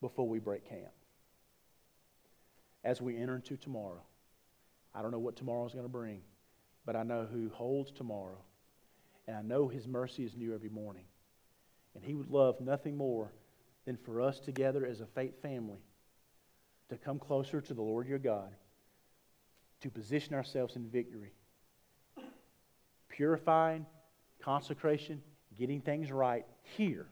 [0.00, 0.92] before we break camp.
[2.86, 4.00] As we enter into tomorrow,
[4.94, 6.20] I don't know what tomorrow is going to bring,
[6.84, 8.38] but I know who holds tomorrow.
[9.26, 11.02] And I know his mercy is new every morning.
[11.96, 13.32] And he would love nothing more
[13.86, 15.80] than for us together as a faith family
[16.88, 18.54] to come closer to the Lord your God,
[19.80, 21.32] to position ourselves in victory,
[23.08, 23.84] purifying,
[24.40, 25.20] consecration,
[25.58, 27.08] getting things right here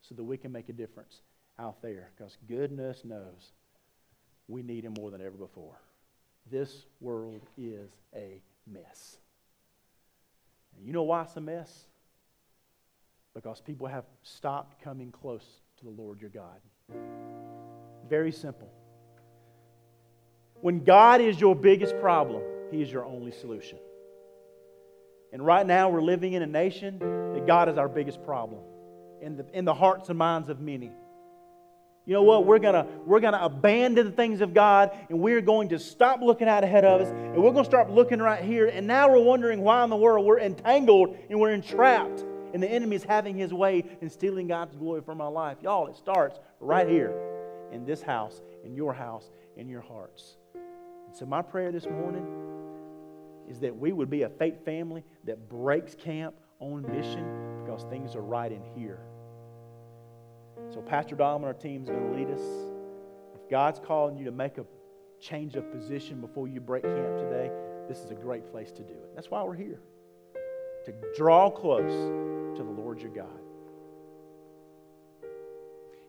[0.00, 1.20] so that we can make a difference
[1.58, 2.10] out there.
[2.16, 3.52] Because goodness knows
[4.48, 5.80] we need Him more than ever before.
[6.50, 9.18] This world is a mess.
[10.76, 11.86] And you know why it's a mess?
[13.34, 15.44] Because people have stopped coming close
[15.78, 16.60] to the Lord your God.
[18.08, 18.70] Very simple.
[20.60, 23.78] When God is your biggest problem, He is your only solution.
[25.32, 28.60] And right now, we're living in a nation that God is our biggest problem
[29.22, 30.90] in the, in the hearts and minds of many.
[32.04, 32.46] You know what?
[32.46, 36.48] We're going we're gonna abandon the things of God and we're going to stop looking
[36.48, 38.66] out ahead of us and we're going to start looking right here.
[38.66, 42.70] And now we're wondering why in the world we're entangled and we're entrapped and the
[42.70, 45.58] enemy is having his way and stealing God's glory from our life.
[45.62, 47.14] Y'all, it starts right here
[47.72, 50.36] in this house, in your house, in your hearts.
[50.54, 52.26] And so, my prayer this morning
[53.48, 58.14] is that we would be a faith family that breaks camp on mission because things
[58.14, 59.00] are right in here.
[60.72, 62.40] So, Pastor Dom and our team is going to lead us.
[63.34, 64.64] If God's calling you to make a
[65.20, 67.50] change of position before you break camp today,
[67.88, 69.14] this is a great place to do it.
[69.14, 69.80] That's why we're here
[70.86, 71.92] to draw close
[72.56, 73.26] to the Lord your God.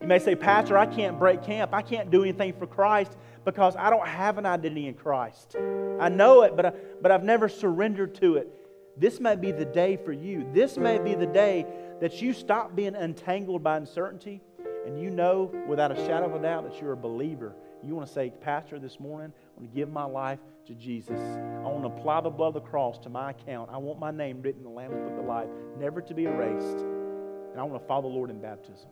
[0.02, 1.74] You may say, Pastor, I can't break camp.
[1.74, 5.58] I can't do anything for Christ because I don't have an identity in Christ.
[6.00, 8.48] I know it, but, I, but I've never surrendered to it.
[8.96, 10.48] This may be the day for you.
[10.54, 11.66] This may be the day
[12.00, 14.42] that you stop being entangled by uncertainty
[14.86, 17.56] and you know without a shadow of a doubt that you're a believer.
[17.86, 21.20] You want to say, Pastor, this morning, I want to give my life to Jesus.
[21.20, 23.70] I want to apply the blood of the cross to my account.
[23.72, 26.80] I want my name written in the Lamb's Book of Life, never to be erased.
[26.80, 28.90] And I want to follow the Lord in baptism.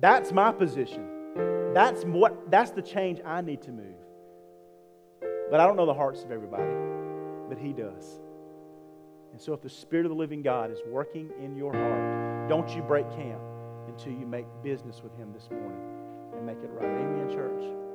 [0.00, 1.06] That's my position.
[1.74, 3.94] That's what that's the change I need to move.
[5.50, 6.72] But I don't know the hearts of everybody,
[7.48, 8.20] but he does.
[9.32, 12.68] And so if the Spirit of the living God is working in your heart, don't
[12.74, 13.40] you break camp
[13.98, 15.80] until you make business with him this morning
[16.36, 16.86] and make it right.
[16.86, 17.87] Amen, church.